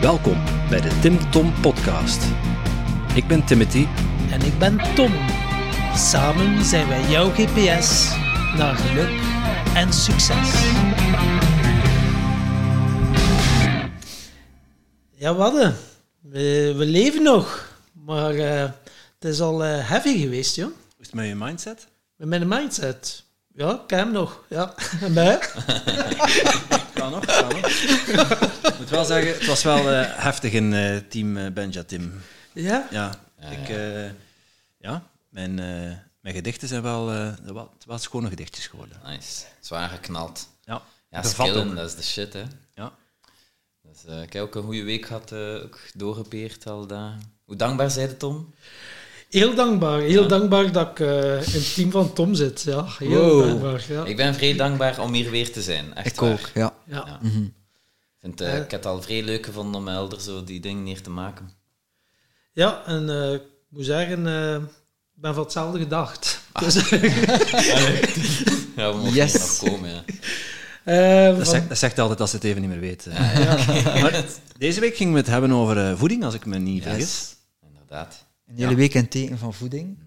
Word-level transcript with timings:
Welkom 0.00 0.42
bij 0.68 0.80
de 0.80 0.98
Tim 1.00 1.30
Tom 1.30 1.52
Podcast. 1.60 2.22
Ik 3.14 3.26
ben 3.26 3.46
Timothy. 3.46 3.86
En 4.30 4.42
ik 4.42 4.58
ben 4.58 4.94
Tom. 4.94 5.12
Samen 5.96 6.64
zijn 6.64 6.88
wij 6.88 7.10
jouw 7.10 7.30
GPS 7.30 8.14
naar 8.56 8.76
geluk 8.76 9.20
en 9.74 9.92
succes. 9.92 10.52
Ja, 15.14 15.34
wat? 15.34 15.72
We, 16.20 16.74
we 16.76 16.84
leven 16.84 17.22
nog. 17.22 17.72
Maar 17.92 18.34
eh, 18.34 18.60
het 19.18 19.24
is 19.30 19.40
al 19.40 19.64
eh, 19.64 19.88
heavy 19.88 20.18
geweest, 20.18 20.56
joh. 20.56 20.66
Hoe 20.66 20.74
is 20.98 21.06
het 21.06 21.14
met 21.14 21.26
je 21.26 21.34
mindset? 21.34 21.86
Met 22.16 22.28
mijn 22.28 22.48
mindset. 22.48 23.24
Ja, 23.54 23.70
ik 23.70 23.90
heb 23.90 23.98
hem 23.98 24.12
nog. 24.12 24.44
Ja. 24.48 24.74
En 25.00 25.14
bij? 25.14 25.38
Kan 26.94 27.10
nog, 27.10 27.24
kan 27.24 27.48
nog. 27.48 28.49
Ik 28.62 28.78
moet 28.78 28.88
wel 28.90 29.04
zeggen, 29.04 29.32
het 29.34 29.46
was 29.46 29.62
wel 29.62 29.90
eh, 29.90 30.06
heftig 30.24 30.52
in 30.52 30.72
eh, 30.74 30.96
team 31.08 31.36
uh, 31.36 31.50
Benja 31.52 31.82
Tim. 31.82 32.12
Ja? 32.52 32.86
Ja, 32.90 33.14
ik, 33.50 33.68
eh, 33.68 34.04
ja 34.78 35.02
mijn, 35.28 35.58
eh, 35.58 35.92
mijn 36.20 36.34
gedichten 36.34 36.68
zijn 36.68 36.82
wel, 36.82 37.10
eh, 37.12 37.28
wel, 37.52 37.70
wel 37.86 37.98
schone 37.98 38.28
gedichtjes 38.28 38.66
geworden. 38.66 38.96
Nice. 39.04 39.44
Zwaar 39.60 39.88
geknald. 39.88 40.48
Ja, 40.64 40.82
Ja, 41.10 41.22
skillen, 41.22 41.74
dat 41.74 41.88
is 41.88 41.94
de 41.96 42.02
shit, 42.02 42.32
hè. 42.32 42.42
ja. 42.74 42.92
Dus, 43.82 44.04
eh, 44.14 44.22
ik 44.22 44.32
heb 44.32 44.42
ook 44.42 44.54
een 44.54 44.62
goede 44.62 44.82
week 44.82 45.06
gehad, 45.06 45.32
eh, 45.32 45.38
ook 45.64 45.78
doorgepeerd 45.94 46.66
al 46.66 46.86
dagen. 46.86 47.20
Hoe 47.44 47.56
dankbaar 47.56 47.90
zij 47.90 48.06
Tom? 48.08 48.54
Heel 49.30 49.54
dankbaar. 49.54 50.00
Heel 50.00 50.28
dankbaar 50.28 50.72
dat 50.72 50.88
ik 50.90 51.00
eh, 51.00 51.32
in 51.32 51.60
het 51.60 51.74
team 51.74 51.90
van 51.90 52.12
Tom 52.12 52.34
zit. 52.34 52.62
Ja, 52.62 52.86
heel 52.98 53.08
Wow. 53.38 53.46
dankbaar. 53.48 53.84
Ja. 53.88 54.04
Ik 54.04 54.16
ben 54.16 54.34
vrij 54.34 54.56
dankbaar 54.56 55.00
om 55.00 55.12
hier 55.12 55.30
weer 55.30 55.52
te 55.52 55.62
zijn. 55.62 55.94
Echt 55.94 56.06
Ik 56.06 56.20
waar. 56.20 56.32
ook, 56.32 56.50
ja. 56.54 56.74
Ja. 56.86 57.04
Ja. 57.06 57.18
Mhm. 57.22 57.44
Ik, 58.22 58.26
vind, 58.26 58.40
eh, 58.40 58.48
Eh. 58.56 58.62
ik 58.62 58.70
heb 58.70 58.82
het 58.82 58.86
al 58.92 59.02
vrij 59.02 59.22
leuk 59.22 59.44
gevonden 59.46 59.74
om 59.74 59.84
met 59.84 59.94
Elder 59.94 60.20
zo 60.20 60.44
die 60.44 60.60
dingen 60.60 60.82
neer 60.82 61.02
te 61.02 61.10
maken. 61.10 61.50
Ja, 62.52 62.82
en 62.86 63.08
eh, 63.10 63.32
ik 63.32 63.42
moet 63.68 63.84
zeggen, 63.84 64.26
eh, 64.26 64.54
ik 64.54 65.20
ben 65.22 65.34
van 65.34 65.42
hetzelfde 65.42 65.78
gedacht. 65.78 66.40
Ah. 66.52 66.62
Dus, 66.62 66.74
Ja, 68.76 68.90
we 68.92 68.96
mogen 68.96 69.12
Yes. 69.12 69.32
nog 69.32 69.70
komen, 69.72 69.90
ja. 69.90 70.02
eh, 71.30 71.36
Dat, 71.38 71.48
zegt, 71.48 71.68
dat 71.68 71.78
zegt 71.78 71.98
altijd 71.98 72.20
als 72.20 72.30
ze 72.30 72.36
het 72.36 72.44
even 72.44 72.60
niet 72.60 72.70
meer 72.70 72.80
weet. 72.80 73.06
Maar 74.02 74.24
deze 74.58 74.80
week 74.80 74.96
gingen 74.96 75.12
we 75.12 75.18
het 75.18 75.28
hebben 75.28 75.52
over 75.52 75.78
eh, 75.90 75.96
voeding, 75.98 76.24
als 76.24 76.34
ik 76.34 76.46
me 76.46 76.58
niet 76.58 76.82
vergis. 76.82 77.00
Yes. 77.00 77.36
Inderdaad. 77.72 78.26
Een 78.46 78.56
hele 78.56 78.74
week 78.74 78.94
in 78.94 79.08
teken 79.08 79.38
van 79.38 79.54
voeding. 79.54 79.98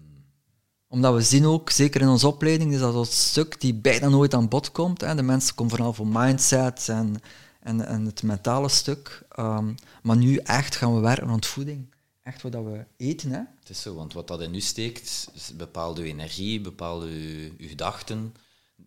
Omdat 0.88 1.14
we 1.14 1.22
zien 1.22 1.46
ook, 1.46 1.70
zeker 1.70 2.00
in 2.00 2.08
onze 2.08 2.26
opleiding, 2.26 2.72
is 2.72 2.78
dat 2.80 2.92
dat 2.92 3.12
stuk 3.12 3.60
die 3.60 3.74
bijna 3.74 4.08
nooit 4.08 4.34
aan 4.34 4.48
bod 4.48 4.72
komt. 4.72 5.00
Hè. 5.00 5.14
De 5.14 5.22
mensen 5.22 5.54
komen 5.54 5.72
vooral 5.76 5.92
voor 5.92 6.06
mindset 6.06 6.88
en, 6.88 7.16
en, 7.64 7.86
en 7.86 8.04
het 8.04 8.22
mentale 8.22 8.68
stuk. 8.68 9.22
Ehm, 9.30 9.72
maar 10.02 10.16
nu 10.16 10.36
echt 10.36 10.76
gaan 10.76 10.94
we 10.94 11.00
werken 11.00 11.28
aan 11.28 11.44
voeding. 11.44 11.86
Echt 12.22 12.42
wat 12.42 12.52
dat 12.52 12.64
we 12.64 12.84
eten. 12.96 13.30
Hè. 13.30 13.38
Het 13.38 13.68
is 13.68 13.82
zo, 13.82 13.94
want 13.94 14.12
wat 14.12 14.28
dat 14.28 14.40
in 14.40 14.54
u 14.54 14.60
steekt, 14.60 15.30
bepaalt 15.54 15.98
uw 15.98 16.04
energie, 16.04 16.60
bepaalt 16.60 17.02
uw, 17.02 17.50
uw 17.58 17.68
gedachten, 17.68 18.34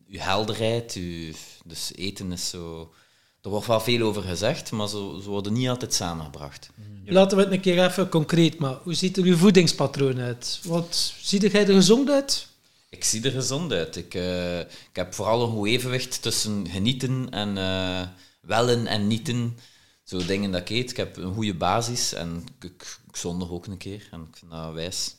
uw 0.10 0.20
helderheid. 0.20 0.94
Uw, 0.94 1.34
dus 1.64 1.92
eten 1.96 2.32
is 2.32 2.50
zo... 2.50 2.94
Er 3.42 3.50
wordt 3.50 3.68
wel 3.68 3.80
veel 3.80 4.08
over 4.08 4.22
gezegd, 4.22 4.72
maar 4.72 4.88
zo, 4.88 5.20
ze 5.24 5.30
worden 5.30 5.54
niet 5.54 5.70
altijd 5.70 5.94
samengebracht. 5.94 6.70
Laten 7.06 7.38
we 7.38 7.44
het 7.44 7.52
een 7.54 7.60
keer 7.60 7.86
even 7.86 8.10
concreet 8.10 8.60
maken. 8.60 8.84
Hoe 8.84 8.94
ziet 8.94 9.18
er 9.18 9.24
uw 9.24 9.38
voedingspatroon 9.38 10.20
uit? 10.20 10.60
Wat, 10.64 11.14
ziet 11.22 11.52
jij 11.52 11.68
er 11.68 11.74
gezond 11.74 12.10
uit? 12.10 12.48
Ik 12.90 13.04
zie 13.04 13.24
er 13.24 13.32
gezond 13.32 13.72
uit. 13.72 13.96
Ik, 13.96 14.14
eh, 14.14 14.60
ik 14.60 14.94
heb 14.94 15.14
vooral 15.14 15.44
een 15.44 15.52
goed 15.52 15.68
evenwicht 15.68 16.22
tussen 16.22 16.68
genieten 16.70 17.30
en 17.30 17.58
eh, 17.58 18.08
wellen 18.48 18.88
en 18.88 19.08
nieten. 19.08 19.58
Zo 20.04 20.26
dingen 20.26 20.52
dat 20.52 20.62
ik 20.62 20.70
eet. 20.70 20.90
Ik 20.92 20.98
heb 20.98 21.18
een 21.18 21.34
goede 21.34 21.54
basis 21.56 22.14
en 22.14 22.44
ik, 22.60 22.64
ik, 22.64 22.98
ik 23.08 23.16
zondig 23.16 23.50
ook 23.50 23.66
een 23.68 23.78
keer. 23.78 24.08
En 24.12 24.22
ik 24.32 24.38
vind 24.38 24.52
dat 24.52 24.74
wijs. 24.74 25.16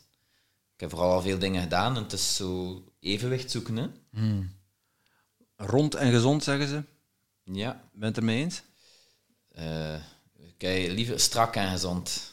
Ik 0.75 0.81
heb 0.81 0.91
vooral 0.91 1.13
al 1.13 1.21
veel 1.23 1.39
dingen 1.39 1.63
gedaan 1.63 1.97
en 1.97 2.03
het 2.03 2.13
is 2.13 2.37
zo 2.37 2.83
evenwicht 3.01 3.51
zoeken. 3.51 3.77
Hè? 3.77 3.89
Rond 5.57 5.95
en 5.95 6.11
gezond, 6.13 6.43
zeggen 6.45 6.69
ze. 6.69 6.83
Ja. 7.45 7.73
Ben 7.73 8.01
je 8.01 8.07
het 8.07 8.17
ermee 8.17 8.43
eens? 8.43 8.63
eh 9.49 9.95
kijk, 10.57 10.91
liever 10.91 11.21
strak 11.21 11.57
en 11.57 11.71
gezond. 11.71 12.33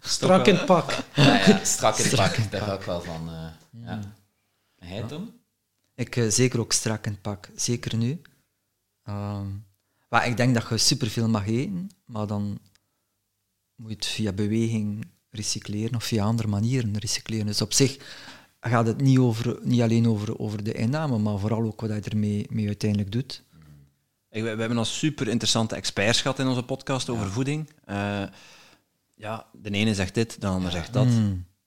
Strak 0.00 0.46
in 0.46 0.54
het 0.54 0.66
pak. 0.66 0.90
Ja, 1.14 1.46
ja 1.46 1.64
strak 1.64 1.96
in 1.98 2.04
het 2.04 2.14
pak. 2.16 2.50
Daar 2.50 2.60
ga 2.62 2.74
ik 2.74 2.82
wel 2.82 3.00
van. 3.02 3.28
eh, 3.28 3.82
ja. 3.84 4.14
En 4.78 4.88
jij, 4.88 5.02
Tom? 5.02 5.40
Ik 5.94 6.16
eh, 6.16 6.28
zeker 6.28 6.60
ook 6.60 6.72
strak 6.72 7.06
in 7.06 7.12
het 7.12 7.22
pak. 7.22 7.48
Zeker 7.56 7.96
nu. 7.96 8.22
Ehm, 9.02 9.46
maar 10.14 10.26
ik 10.26 10.36
denk 10.36 10.54
dat 10.54 10.68
je 10.68 10.78
superveel 10.78 11.28
mag 11.28 11.46
eten, 11.46 11.90
maar 12.04 12.26
dan 12.26 12.58
moet 13.76 13.88
je 13.88 13.94
het 13.94 14.06
via 14.06 14.32
beweging 14.32 15.06
recycleren 15.30 15.94
of 15.94 16.04
via 16.04 16.24
andere 16.24 16.48
manieren 16.48 16.98
recycleren. 16.98 17.46
Dus 17.46 17.60
op 17.60 17.72
zich 17.72 17.98
gaat 18.60 18.86
het 18.86 19.00
niet, 19.00 19.18
over, 19.18 19.58
niet 19.62 19.80
alleen 19.80 20.08
over, 20.08 20.38
over 20.38 20.64
de 20.64 20.72
inname, 20.72 21.18
maar 21.18 21.38
vooral 21.38 21.62
ook 21.62 21.80
wat 21.80 22.04
je 22.04 22.10
ermee 22.10 22.46
mee 22.50 22.66
uiteindelijk 22.66 23.12
doet. 23.12 23.42
We, 24.28 24.40
we 24.42 24.48
hebben 24.48 24.78
al 24.78 24.84
super 24.84 25.28
interessante 25.28 25.74
experts 25.74 26.20
gehad 26.20 26.38
in 26.38 26.46
onze 26.46 26.62
podcast 26.62 27.08
over 27.08 27.30
voeding. 27.30 27.70
Eh, 27.84 28.22
ja, 29.14 29.46
de 29.52 29.70
ene 29.70 29.94
zegt 29.94 30.14
dit, 30.14 30.40
de 30.40 30.46
ander 30.46 30.70
zegt 30.70 30.92
dat. 30.92 31.08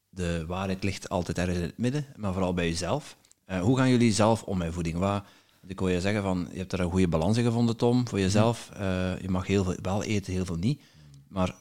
De 0.10 0.46
waarheid 0.46 0.84
ligt 0.84 1.10
altijd 1.10 1.38
ergens 1.38 1.58
in 1.58 1.64
het 1.64 1.78
midden, 1.78 2.06
maar 2.16 2.34
vooral 2.34 2.54
bij 2.54 2.68
jezelf. 2.68 3.18
Eh, 3.46 3.60
hoe 3.60 3.78
gaan 3.78 3.90
jullie 3.90 4.14
zelf 4.14 4.44
om 4.44 4.58
met 4.58 4.74
voeding? 4.74 5.24
Ik 5.68 5.80
wil 5.80 5.90
je 5.90 6.02
zeggen 6.02 6.24
van, 6.24 6.48
je 6.52 6.58
hebt 6.58 6.74
er 6.74 6.80
een 6.80 6.92
goede 6.92 7.08
balans 7.08 7.38
in 7.38 7.44
gevonden, 7.44 7.78
Tom, 7.78 8.08
voor 8.08 8.20
jezelf. 8.20 8.70
Eh, 8.74 9.22
je 9.22 9.30
mag 9.30 9.48
heel 9.48 9.64
veel 9.64 9.76
wel 9.82 10.04
eten, 10.04 10.34
heel 10.34 10.46
veel 10.46 10.56
niet. 10.56 10.82
Maar 11.28 11.56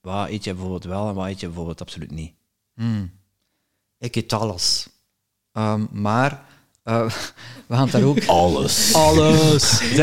wat 0.00 0.28
eet 0.28 0.44
je 0.44 0.52
bijvoorbeeld 0.52 0.84
wel 0.84 1.08
en 1.08 1.14
wat 1.14 1.26
eet 1.26 1.40
je 1.40 1.46
bijvoorbeeld 1.46 1.80
absoluut 1.80 2.10
niet? 2.10 2.34
Ik 3.98 4.16
eet 4.16 4.32
alles. 4.32 4.88
Ehm, 5.52 5.86
maar 5.90 6.44
eh, 6.88 7.04
we 7.66 7.74
gaan 7.74 7.82
het 7.82 7.92
daar 7.92 8.02
ook... 8.02 8.24
Alles. 8.26 8.94
Alles. 8.94 9.64
Goed 9.72 9.96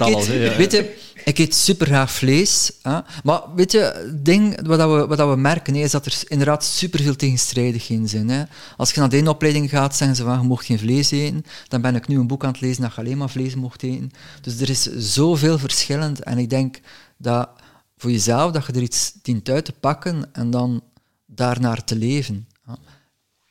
Nee, 0.00 0.08
ik 0.08 0.14
alles. 0.14 0.28
eet- 0.28 0.34
hè, 0.34 0.44
ja. 0.44 0.56
Weet 0.56 0.72
je, 0.72 0.96
ik 1.24 1.38
eet 1.38 1.54
super 1.54 1.86
graag 1.86 2.10
vlees. 2.12 2.72
Hè? 2.82 2.98
Maar 3.24 3.40
weet 3.54 3.72
je, 3.72 3.78
het 3.78 4.24
ding 4.24 4.66
wat, 4.66 4.78
dat 4.78 4.90
we, 4.90 5.06
wat 5.06 5.18
dat 5.18 5.28
we 5.28 5.36
merken 5.36 5.74
is 5.74 5.90
dat 5.90 6.06
er 6.06 6.22
inderdaad 6.28 6.64
superveel 6.64 7.16
tegenstrijdigheden 7.16 8.08
zijn. 8.08 8.28
Hè? 8.28 8.42
Als 8.76 8.90
je 8.92 9.00
naar 9.00 9.08
de 9.08 9.16
ene 9.16 9.30
opleiding 9.30 9.70
gaat, 9.70 9.96
zeggen 9.96 10.16
ze 10.16 10.22
van 10.22 10.40
je 10.40 10.46
mag 10.48 10.66
geen 10.66 10.78
vlees 10.78 11.10
eten. 11.10 11.44
Dan 11.68 11.80
ben 11.80 11.94
ik 11.94 12.08
nu 12.08 12.18
een 12.18 12.26
boek 12.26 12.44
aan 12.44 12.52
het 12.52 12.60
lezen 12.60 12.82
dat 12.82 12.94
je 12.94 13.00
alleen 13.00 13.18
maar 13.18 13.30
vlees 13.30 13.54
mocht 13.54 13.82
eten. 13.82 14.10
Dus 14.42 14.60
er 14.60 14.70
is 14.70 14.82
zoveel 14.96 15.58
verschillend. 15.58 16.22
En 16.22 16.38
ik 16.38 16.50
denk 16.50 16.80
dat 17.18 17.48
voor 17.96 18.10
jezelf 18.10 18.52
dat 18.52 18.66
je 18.66 18.72
er 18.72 18.82
iets 18.82 19.12
dient 19.22 19.48
uit 19.48 19.64
te 19.64 19.72
pakken 19.72 20.28
en 20.32 20.50
dan 20.50 20.82
daarnaar 21.26 21.84
te 21.84 21.96
leven. 21.96 22.48
hè. 22.66 22.72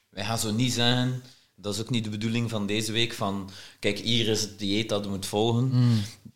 Wij 0.10 0.24
gaan 0.26 0.38
zo 0.38 0.52
niet 0.52 0.74
zeggen, 0.74 1.22
dat 1.62 1.74
is 1.74 1.82
ook 1.82 1.90
niet 1.90 2.04
de 2.04 2.10
bedoeling 2.10 2.50
van 2.50 2.66
deze 2.66 2.92
week, 2.92 3.14
van 3.14 3.50
kijk, 3.80 4.00
hier 4.00 4.28
is 4.28 4.42
het 4.42 4.60
dieet 4.60 4.90
dat 4.90 5.04
je 5.04 5.10
moet 5.10 5.26
volgen. 5.26 5.72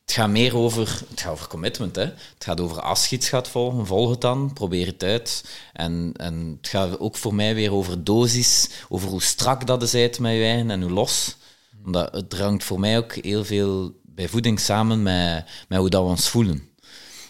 Het 0.06 0.14
gaat 0.14 0.30
meer 0.30 0.56
over, 0.56 1.04
het 1.10 1.22
gaat 1.22 1.32
over 1.32 1.48
commitment. 1.48 1.96
Hè. 1.96 2.04
Het 2.04 2.44
gaat 2.44 2.60
over 2.62 2.82
als 2.82 3.08
je 3.08 3.16
iets 3.16 3.30
gaat 3.30 3.48
volgen, 3.48 3.86
volg 3.86 4.10
het 4.10 4.22
dan, 4.22 4.54
probeer 4.54 4.86
het 4.86 5.04
uit. 5.04 5.46
En, 5.74 6.12
en 6.16 6.58
het 6.58 6.68
gaat 6.68 7.00
ook 7.00 7.16
voor 7.16 7.36
mij 7.36 7.56
weer 7.56 7.74
over 7.74 8.04
dosis, 8.04 8.70
over 8.90 9.10
hoe 9.10 9.22
strak 9.22 9.68
dat 9.68 9.84
is 9.84 9.96
uit 9.96 10.20
met 10.20 10.32
je 10.32 10.44
eigen 10.44 10.72
en 10.72 10.82
hoe 10.82 10.92
los. 10.92 11.36
Omdat 11.86 12.14
het 12.14 12.38
hangt 12.38 12.64
voor 12.64 12.80
mij 12.80 12.98
ook 12.98 13.14
heel 13.14 13.46
veel 13.46 14.00
bij 14.02 14.28
voeding 14.28 14.60
samen 14.60 15.04
met, 15.04 15.46
met 15.68 15.80
hoe 15.80 15.90
dat 15.90 16.04
we 16.04 16.10
ons 16.10 16.30
voelen. 16.30 16.70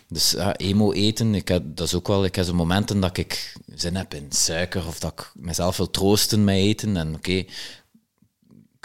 Dus 0.08 0.32
ja, 0.32 0.56
emo 0.56 0.92
eten, 0.92 1.36
ik 1.36 1.48
heb, 1.48 1.64
dat 1.66 1.88
is 1.88 1.94
ook 1.94 2.08
wel, 2.08 2.26
ik 2.26 2.36
heb 2.36 2.46
zo 2.46 2.54
momenten 2.54 3.00
dat 3.00 3.18
ik 3.18 3.54
zin 3.76 3.96
heb 3.96 4.14
in 4.14 4.32
suiker 4.32 4.88
of 4.88 5.00
dat 5.00 5.12
ik 5.12 5.32
mezelf 5.34 5.78
wil 5.78 5.90
troosten 5.90 6.44
met 6.44 6.56
eten. 6.56 6.98
En 6.98 7.16
oké, 7.16 7.46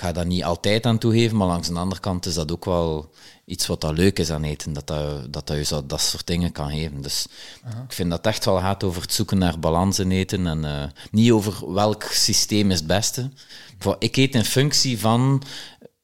ga 0.01 0.13
daar 0.13 0.27
niet 0.27 0.45
altijd 0.45 0.87
aan 0.87 0.99
toegeven, 0.99 1.37
maar 1.37 1.47
langs 1.47 1.69
de 1.69 1.75
andere 1.75 2.01
kant 2.01 2.27
is 2.27 2.35
dat 2.35 2.53
ook 2.53 2.65
wel 2.65 3.11
iets 3.45 3.67
wat 3.67 3.81
dat 3.81 3.97
leuk 3.97 4.19
is 4.19 4.31
aan 4.31 4.45
eten, 4.45 4.73
dat 4.73 4.87
dat, 4.87 5.33
dat, 5.33 5.47
dat 5.47 5.57
je 5.57 5.65
zo, 5.65 5.87
dat 5.87 6.01
soort 6.01 6.27
dingen 6.27 6.53
kan 6.53 6.71
geven. 6.71 7.03
Dus 7.03 7.27
ik 7.87 7.93
vind 7.93 8.11
dat 8.11 8.19
het 8.19 8.27
echt 8.27 8.45
wel 8.45 8.59
gaat 8.59 8.85
over 8.85 9.03
het 9.03 9.13
zoeken 9.13 9.39
naar 9.39 9.59
balans 9.59 9.99
in 9.99 10.11
eten 10.11 10.47
en 10.47 10.65
eh, 10.65 10.85
niet 11.11 11.31
over 11.31 11.73
welk 11.73 12.03
systeem 12.03 12.71
is 12.71 12.79
het 12.79 12.87
beste. 12.87 13.31
Ik 13.99 14.17
eet 14.17 14.35
in 14.35 14.45
functie 14.45 14.99
van 14.99 15.43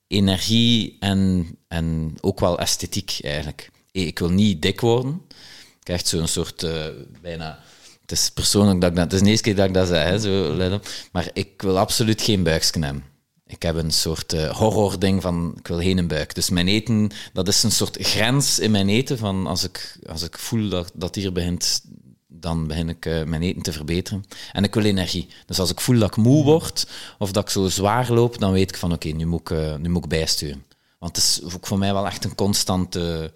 energie 0.06 0.96
en, 1.00 1.46
en 1.68 2.14
ook 2.20 2.40
wel 2.40 2.58
esthetiek 2.58 3.18
eigenlijk. 3.22 3.70
Ik 3.92 4.18
wil 4.18 4.30
niet 4.30 4.62
dik 4.62 4.80
worden. 4.80 5.22
Ik 5.30 5.82
krijg 5.82 6.06
zo'n 6.06 6.28
soort 6.28 6.62
eh, 6.62 6.84
bijna. 7.22 7.58
Het 8.00 8.12
is 8.12 8.30
persoonlijk 8.30 8.80
dat 8.80 8.90
ik 8.90 8.96
dat. 8.96 9.04
Het 9.04 9.12
is 9.12 9.20
de 9.20 9.28
eerste 9.28 9.42
keer 9.42 9.56
dat 9.56 9.68
ik 9.68 9.74
dat 9.74 9.88
zeg, 9.88 10.04
hè, 10.04 10.18
zo, 10.18 10.54
let 10.54 10.72
op. 10.72 10.88
Maar 11.12 11.30
ik 11.32 11.62
wil 11.62 11.78
absoluut 11.78 12.22
geen 12.22 12.42
buiksken 12.42 12.82
hebben. 12.82 13.15
Ik 13.46 13.62
heb 13.62 13.76
een 13.76 13.90
soort 13.90 14.32
eh, 14.32 14.56
horror-ding 14.56 15.22
van 15.22 15.54
ik 15.58 15.66
wil 15.66 15.80
geen 15.80 16.08
buik. 16.08 16.34
Dus 16.34 16.50
mijn 16.50 16.68
eten, 16.68 17.10
dat 17.32 17.48
is 17.48 17.62
een 17.62 17.72
soort 17.72 17.96
grens 18.00 18.58
in 18.58 18.70
mijn 18.70 18.88
eten. 18.88 19.18
Van 19.18 19.46
als 19.46 19.64
ik, 19.64 19.98
als 20.06 20.22
ik 20.22 20.38
voel 20.38 20.68
dat, 20.68 20.90
dat 20.94 21.14
hier 21.14 21.32
begint, 21.32 21.82
dan 22.26 22.66
begin 22.66 22.88
ik 22.88 23.06
eh, 23.06 23.24
mijn 23.24 23.42
eten 23.42 23.62
te 23.62 23.72
verbeteren. 23.72 24.24
En 24.52 24.64
ik 24.64 24.74
wil 24.74 24.84
energie. 24.84 25.28
Dus 25.46 25.58
als 25.58 25.70
ik 25.70 25.80
voel 25.80 25.98
dat 25.98 26.08
ik 26.08 26.16
moe 26.16 26.44
word 26.44 26.86
of 27.18 27.32
dat 27.32 27.42
ik 27.42 27.50
zo 27.50 27.68
zwaar 27.68 28.12
loop, 28.12 28.38
dan 28.38 28.52
weet 28.52 28.70
ik 28.70 28.76
van 28.76 28.92
oké, 28.92 29.08
nu, 29.08 29.26
moet 29.26 29.40
ik, 29.40 29.50
eh, 29.50 29.76
nu 29.76 29.88
moet 29.88 30.04
ik 30.04 30.10
bijsturen. 30.10 30.64
Want 30.98 31.16
het 31.16 31.24
is 31.24 31.54
ook 31.54 31.66
voor 31.66 31.78
mij 31.78 31.92
wel 31.92 32.06
echt 32.06 32.24
een 32.24 32.34
constante 32.34 33.32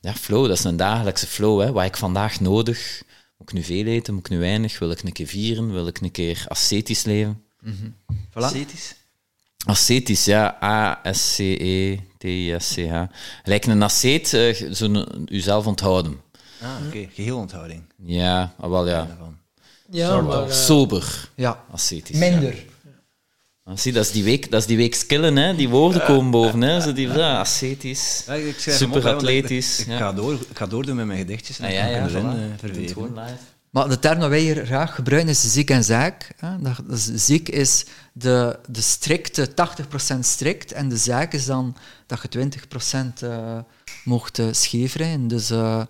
ja, 0.00 0.14
flow, 0.14 0.46
dat 0.46 0.58
is 0.58 0.64
een 0.64 0.76
dagelijkse 0.76 1.26
flow. 1.26 1.60
Hè. 1.60 1.72
Wat 1.72 1.84
ik 1.84 1.96
vandaag 1.96 2.40
nodig? 2.40 3.02
Moet 3.38 3.48
ik 3.48 3.54
nu 3.54 3.62
veel 3.62 3.86
eten? 3.86 4.14
Moet 4.14 4.26
ik 4.26 4.32
nu 4.32 4.38
weinig? 4.38 4.78
Wil 4.78 4.90
ik 4.90 5.02
een 5.02 5.12
keer 5.12 5.26
vieren? 5.26 5.72
Wil 5.72 5.86
ik 5.86 6.00
een 6.00 6.10
keer 6.10 6.44
ascetisch 6.48 7.04
leven? 7.04 7.42
Voilà. 8.30 8.32
Ascetisch. 8.32 8.94
Ascetisch, 9.64 10.24
ja. 10.24 10.56
A-S-C-E-T-I-S-C-H. 11.74 13.02
Lijkt 13.44 13.66
een 13.66 13.82
asceet, 13.82 14.32
uh, 14.32 14.72
zo 14.72 15.04
jezelf 15.24 15.66
onthouden. 15.66 16.20
Ah, 16.62 16.68
oké. 16.86 17.06
Geheelonthouding. 17.14 17.82
Ja, 18.04 18.54
ah, 18.60 18.70
wel 18.70 18.88
ja. 18.88 19.08
Ja, 19.90 20.20
maar... 20.20 20.42
eh, 20.42 20.50
sober. 20.50 21.28
Ja, 21.34 21.64
Ascetisch. 21.70 22.18
minder. 22.18 22.54
Ja. 23.66 23.76
Zie, 23.76 23.92
dat 23.92 24.04
is 24.04 24.12
die 24.12 24.24
week, 24.24 24.50
dat 24.50 24.60
is 24.60 24.66
die 24.66 24.76
week 24.76 24.94
skillen, 24.94 25.36
hè. 25.36 25.54
Die 25.56 25.68
woorden 25.68 26.04
komen 26.04 26.30
boven, 26.30 26.60
hè. 26.60 26.80
Zo 26.80 26.92
die, 26.92 27.08
ja, 27.08 27.38
ascetisch. 27.40 28.22
Ja, 28.26 28.34
ik 28.34 28.56
ik- 28.56 29.04
atletisch, 29.04 29.80
Ik, 29.80 29.86
ja. 29.86 29.96
ga 29.98 30.12
door, 30.12 30.32
ik 30.34 30.40
ga 30.56 30.66
doordoen 30.66 30.96
met 30.96 31.06
mijn 31.06 31.18
gedichtjes. 31.18 31.58
En 31.58 31.64
Ah, 31.64 31.70
dan 31.70 31.78
ja, 31.80 31.84
kan 31.84 31.92
ja, 31.92 32.04
ik 32.06 32.10
erin 32.10 32.24
voilà. 32.24 32.28
eh, 32.28 32.34
Doe 32.40 32.50
het 32.50 32.60
verweven. 32.60 33.14
Maar 33.74 33.88
de 33.88 33.98
term 33.98 34.18
die 34.20 34.28
wij 34.28 34.40
hier 34.40 34.66
graag 34.66 34.94
gebruiken 34.94 35.30
is 35.30 35.52
ziek 35.52 35.70
en 35.70 35.84
zaak. 35.84 36.30
Dat, 36.60 36.76
dat 36.86 36.96
is- 36.98 37.10
ziek 37.14 37.48
is 37.48 37.84
de, 38.12 38.58
de 38.68 38.80
strikte 38.80 39.50
80% 40.14 40.18
strikt 40.20 40.72
en 40.72 40.88
de 40.88 40.96
zaak 40.96 41.32
is 41.32 41.44
dan 41.44 41.76
dat 42.06 42.26
je 42.30 42.48
20% 43.18 43.22
eh 43.22 43.58
mocht 44.04 44.38
uh, 44.38 44.46
scheef 44.50 44.94
rijden. 44.94 45.28
Dus 45.28 45.50
eh, 45.50 45.82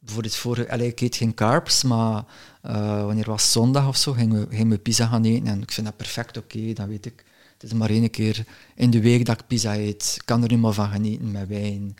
bijvoorbeeld 0.00 0.36
voor, 0.36 0.70
allee, 0.70 0.88
ik 0.88 1.00
eet 1.00 1.16
geen 1.16 1.34
carbs, 1.34 1.82
maar 1.82 2.24
eh, 2.62 3.04
wanneer 3.04 3.24
was 3.30 3.52
zondag 3.52 3.88
of 3.88 3.96
zo, 3.96 4.12
gingen 4.12 4.68
we, 4.68 4.78
pizza 4.78 5.06
gaan 5.06 5.24
eten 5.24 5.46
en 5.46 5.62
ik 5.62 5.72
vind 5.72 5.86
dat 5.86 5.96
perfect 5.96 6.36
oké, 6.36 6.72
dan 6.72 6.88
weet 6.88 7.06
ik. 7.06 7.24
Het 7.58 7.62
is 7.70 7.72
maar 7.78 7.90
één 7.90 8.10
keer 8.10 8.44
in 8.74 8.90
de 8.90 9.00
week 9.00 9.24
dat 9.26 9.40
ik 9.40 9.46
pizza 9.46 9.76
eet. 9.76 10.12
Ik 10.16 10.22
kan 10.24 10.42
er 10.42 10.48
niet 10.48 10.60
meer 10.60 10.72
van 10.72 10.90
genieten 10.90 11.30
met 11.30 11.48
wijn 11.48 11.94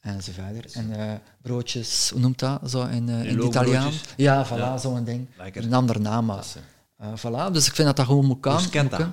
en 0.00 0.22
zo 0.22 0.32
verder. 0.34 0.64
En 0.72 1.00
eh, 1.00 1.12
broodjes, 1.42 2.10
hoe 2.12 2.20
noemt 2.20 2.38
dat 2.38 2.60
zo 2.70 2.82
in, 2.84 3.08
eh, 3.08 3.24
in 3.24 3.36
het 3.36 3.44
Italiaan? 3.46 3.92
Ja, 4.16 4.46
voilà, 4.46 4.50
Ja. 4.58 4.78
zo'n 4.78 5.04
ding. 5.04 5.26
Lekker. 5.36 5.62
Een 5.64 5.74
ander 5.74 6.00
naam, 6.00 6.24
maar... 6.24 6.44
eh, 6.96 7.06
voilà, 7.16 7.52
dus 7.52 7.66
ik 7.66 7.74
vind 7.74 7.86
dat 7.86 7.96
dat 7.96 8.06
gewoon 8.06 8.24
moet 8.26 8.40
kan. 8.40 8.52
Bruschetta. 8.56 9.12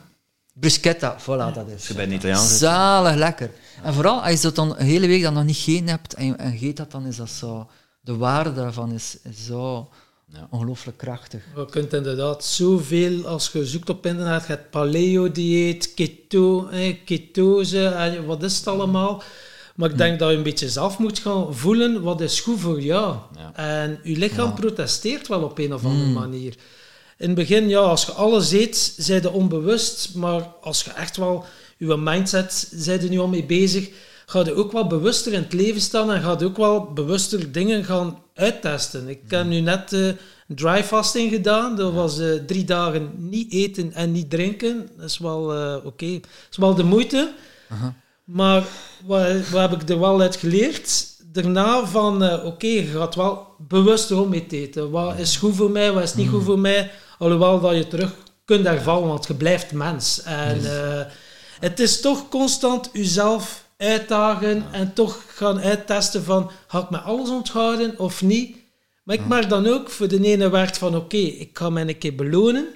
Bruschetta, 0.54 1.18
voilà, 1.22 1.54
dat 1.54 1.68
is. 1.76 1.88
Je 1.88 1.94
bij 1.94 2.04
een 2.04 2.12
Italiaan 2.12 2.46
zit. 2.48 2.58
Zalig 2.58 3.16
lekker. 3.16 3.52
En 3.84 3.94
vooral 3.94 4.22
als 4.24 4.32
je 4.36 4.42
dat 4.42 4.56
dan 4.56 4.76
een 4.78 4.86
hele 4.86 5.08
week 5.08 5.22
dan 5.22 5.34
nog 5.34 5.44
niet 5.44 5.56
gegeten 5.58 5.88
hebt 5.88 6.14
en, 6.14 6.26
je- 6.26 6.34
en 6.36 6.60
je 6.60 6.66
eet 6.68 6.78
dat, 6.78 6.92
dan 6.92 7.06
is 7.06 7.16
dat 7.16 7.30
zo... 7.30 7.70
De 8.02 8.16
waarde 8.16 8.54
daarvan 8.54 8.92
is, 8.92 9.18
is 9.24 9.46
zo 9.46 9.90
Ja. 10.28 10.48
ongelooflijk 10.50 10.98
krachtig. 10.98 11.44
Je 11.56 11.66
kunt 11.66 11.94
inderdaad 11.94 12.44
zoveel, 12.46 13.28
als 13.28 13.50
je 13.52 13.66
zoekt 13.66 13.90
op 13.90 14.06
internet, 14.06 14.42
je 14.42 14.48
hebt 14.48 14.70
paleo-dieet, 14.70 15.94
keto, 15.94 16.68
eh, 16.68 16.98
ketose, 17.06 17.86
en 17.88 18.26
wat 18.26 18.44
is 18.44 18.58
het 18.58 18.68
allemaal. 18.68 19.24
Maar 19.76 19.90
ik 19.90 19.98
denk 19.98 20.20
dat 20.20 20.30
je 20.30 20.36
een 20.36 20.44
beetje 20.44 20.70
zelf 20.70 20.98
moet 20.98 21.20
gaan 21.20 21.56
voelen 21.56 22.02
wat 22.02 22.22
is 22.22 22.40
goed 22.40 22.60
voor 22.60 22.82
jou. 22.82 23.16
Ja. 23.38 23.52
En 23.56 24.00
je 24.04 24.18
lichaam 24.18 24.54
protesteert 24.54 25.28
wel 25.28 25.42
op 25.42 25.58
een 25.58 25.74
of 25.74 25.86
andere 25.86 26.10
manier. 26.10 26.56
In 27.18 27.28
het 27.28 27.36
begin, 27.36 27.70
ja, 27.70 27.80
als 27.80 28.06
je 28.06 28.12
alles 28.12 28.52
eet, 28.52 28.94
zijn 28.98 29.22
je 29.22 29.32
onbewust. 29.32 30.16
Maar 30.16 30.42
als 30.62 30.84
je 30.84 30.92
echt 30.92 31.18
wel 31.18 31.46
je 31.78 31.98
mindset, 31.98 32.72
zijn 32.76 33.02
er 33.02 33.10
nu 33.10 33.20
al 33.20 33.28
mee 33.28 33.44
bezig, 33.44 33.90
ga 34.26 34.40
je 34.40 34.54
ook 34.54 34.72
wel 34.72 34.88
bewuster 34.88 35.34
in 35.34 35.42
het 35.42 35.54
leven 35.54 35.82
staan 35.82 36.12
en 36.12 36.22
ga 36.22 36.36
je 36.40 36.46
ook 36.46 36.58
wel 36.58 36.94
bewuster 36.94 37.52
dingen 37.52 37.84
gaan 37.84 38.22
uittesten. 38.34 39.08
Ik 39.08 39.20
heb 39.28 39.46
nu 39.46 39.60
net 39.60 39.94
eh, 39.94 40.10
dry 40.48 40.84
fasting 40.84 41.32
gedaan. 41.32 41.76
Dat 41.76 41.94
was 41.94 42.20
eh, 42.20 42.34
drie 42.34 42.64
dagen 42.64 43.12
niet 43.18 43.52
eten 43.52 43.94
en 43.94 44.12
niet 44.12 44.30
drinken. 44.30 44.90
Dat 44.98 45.10
is 45.10 45.18
wel 45.18 45.54
eh, 45.54 45.86
oké. 45.86 46.12
Dat 46.20 46.30
is 46.52 46.58
wel 46.58 46.76
de 46.76 46.84
moeite. 46.84 47.34
Maar 48.26 48.64
wat, 49.06 49.50
wat 49.50 49.70
heb 49.70 49.82
ik 49.82 49.90
er 49.90 50.00
wel 50.00 50.22
uit 50.22 50.36
geleerd? 50.36 51.14
Daarna 51.26 51.86
van, 51.86 52.24
eh, 52.24 52.46
oké, 52.46 52.68
je 52.68 52.86
gaat 52.86 53.16
wel 53.16 53.48
bewust 53.58 54.12
om 54.12 54.30
mee 54.30 54.46
eten. 54.50 54.92
Wat 54.92 55.18
is 55.18 55.38
goed 55.38 55.56
voor 55.56 55.72
mij, 55.72 55.92
wat 55.92 56.04
is 56.04 56.16
niet 56.16 56.30
goed 56.30 56.44
voor 56.44 56.60
mij? 56.60 56.92
Alhoewel 57.18 57.60
dat 57.60 57.76
je 57.76 57.88
terug 57.88 58.14
kunt 58.46 58.66
hervallen, 58.66 59.08
want 59.08 59.28
je 59.28 59.34
blijft 59.34 59.72
mens. 59.72 60.22
En 60.24 60.66
eh, 60.66 61.06
het 61.60 61.80
is 61.80 62.02
toch 62.02 62.30
constant 62.30 62.90
jezelf 62.94 63.66
uitdagen 63.78 64.66
en 64.72 64.94
toch 64.94 65.24
gaan 65.28 65.60
uittesten 65.60 66.24
van, 66.24 66.52
ga 66.68 66.80
ik 66.80 66.90
me 66.90 66.98
alles 66.98 67.30
onthouden 67.30 68.00
of 68.00 68.22
niet? 68.22 68.58
Maar 69.04 69.16
ik 69.16 69.28
merk 69.28 69.50
dan 69.50 69.68
ook, 69.68 69.90
voor 69.90 70.08
de 70.08 70.24
ene 70.24 70.50
werkt 70.50 70.78
van, 70.78 70.96
oké, 70.96 71.18
ik 71.18 71.50
ga 71.58 71.70
mij 71.70 71.88
een 71.88 71.98
keer 71.98 72.16
belonen. 72.16 72.68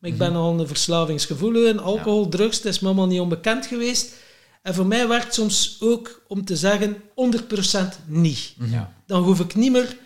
Maar 0.00 0.10
ik 0.10 0.18
ben 0.18 0.34
al 0.34 0.60
een 0.60 0.66
verslavingsgevoelige. 0.66 1.80
Alcohol, 1.80 2.28
drugs, 2.28 2.56
het 2.56 2.66
is 2.66 2.80
me 2.80 2.86
allemaal 2.86 3.06
niet 3.06 3.20
onbekend 3.20 3.66
geweest. 3.66 4.14
En 4.62 4.74
voor 4.74 4.86
mij 4.86 5.08
werkt 5.08 5.34
soms 5.34 5.76
ook 5.80 6.22
om 6.28 6.44
te 6.44 6.56
zeggen 6.56 6.96
100% 7.14 8.06
niet. 8.06 8.54
Ja. 8.70 8.92
Dan 9.06 9.22
hoef 9.22 9.40
ik 9.40 9.54
niet 9.54 9.72
meer 9.72 9.96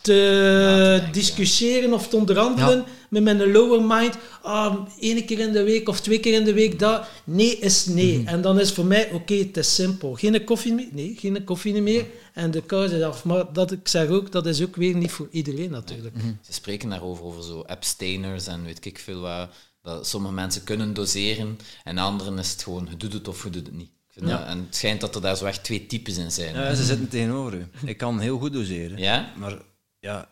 te 0.00 1.08
discussiëren 1.12 1.92
of 1.92 2.08
te 2.08 2.16
onderhandelen 2.16 2.78
Ja. 2.78 2.84
met 3.10 3.22
mijn 3.22 3.52
lower 3.52 3.82
mind. 3.82 4.16
Ah, 4.42 4.74
één 5.00 5.24
keer 5.24 5.38
in 5.38 5.52
de 5.52 5.62
week 5.62 5.88
of 5.88 6.00
twee 6.00 6.20
keer 6.20 6.34
in 6.34 6.44
de 6.44 6.52
week 6.52 6.78
dat. 6.78 7.06
Nee 7.24 7.58
is 7.58 7.86
nee. 7.86 8.22
En 8.26 8.40
dan 8.40 8.60
is 8.60 8.72
voor 8.72 8.84
mij, 8.84 9.10
oké, 9.12 9.34
het 9.34 9.56
is 9.56 9.74
simpel. 9.74 10.14
Geen 10.14 10.44
koffie 10.44 10.72
meer? 10.74 10.88
Nee, 10.92 11.14
geen 11.18 11.44
koffie 11.44 11.82
meer. 11.82 12.06
En 12.34 12.50
de 12.50 12.62
kous 12.62 12.90
is 12.90 13.02
af. 13.02 13.24
Maar 13.24 13.52
dat, 13.52 13.72
ik 13.72 13.88
zeg 13.88 14.08
ook, 14.08 14.32
dat 14.32 14.46
is 14.46 14.62
ook 14.62 14.76
weer 14.76 14.96
niet 14.96 15.10
voor 15.10 15.28
iedereen 15.30 15.70
natuurlijk. 15.70 16.14
Ze 16.42 16.52
spreken 16.52 16.88
daarover, 16.88 17.24
over 17.24 17.42
zo 17.42 17.60
abstainers 17.60 18.46
en 18.46 18.64
weet 18.64 18.84
ik 18.84 18.98
veel 18.98 19.20
wat. 19.20 19.48
Dat 19.82 20.08
sommige 20.08 20.34
mensen 20.34 20.64
kunnen 20.64 20.94
doseren 20.94 21.58
en 21.84 21.98
anderen 21.98 22.38
is 22.38 22.50
het 22.50 22.62
gewoon, 22.62 22.86
je 22.90 22.96
doet 22.96 23.12
het 23.12 23.28
of 23.28 23.44
je 23.44 23.50
doet 23.50 23.66
het 23.66 23.76
niet. 23.76 23.90
Dat- 24.14 24.46
en 24.46 24.58
het 24.58 24.76
schijnt 24.76 25.00
dat 25.00 25.14
er 25.14 25.20
daar 25.20 25.36
zo 25.36 25.44
echt 25.44 25.64
twee 25.64 25.86
types 25.86 26.16
in 26.16 26.30
zijn. 26.32 26.54
Ja, 26.54 26.74
ze 26.74 26.84
zitten 26.84 27.08
tegenover 27.08 27.54
u. 27.54 27.66
Ik 27.84 27.96
kan 27.96 28.20
heel 28.20 28.38
goed 28.38 28.52
doseren. 28.52 28.98
Ja? 28.98 29.32
Maar 29.36 29.54
ja, 29.98 30.28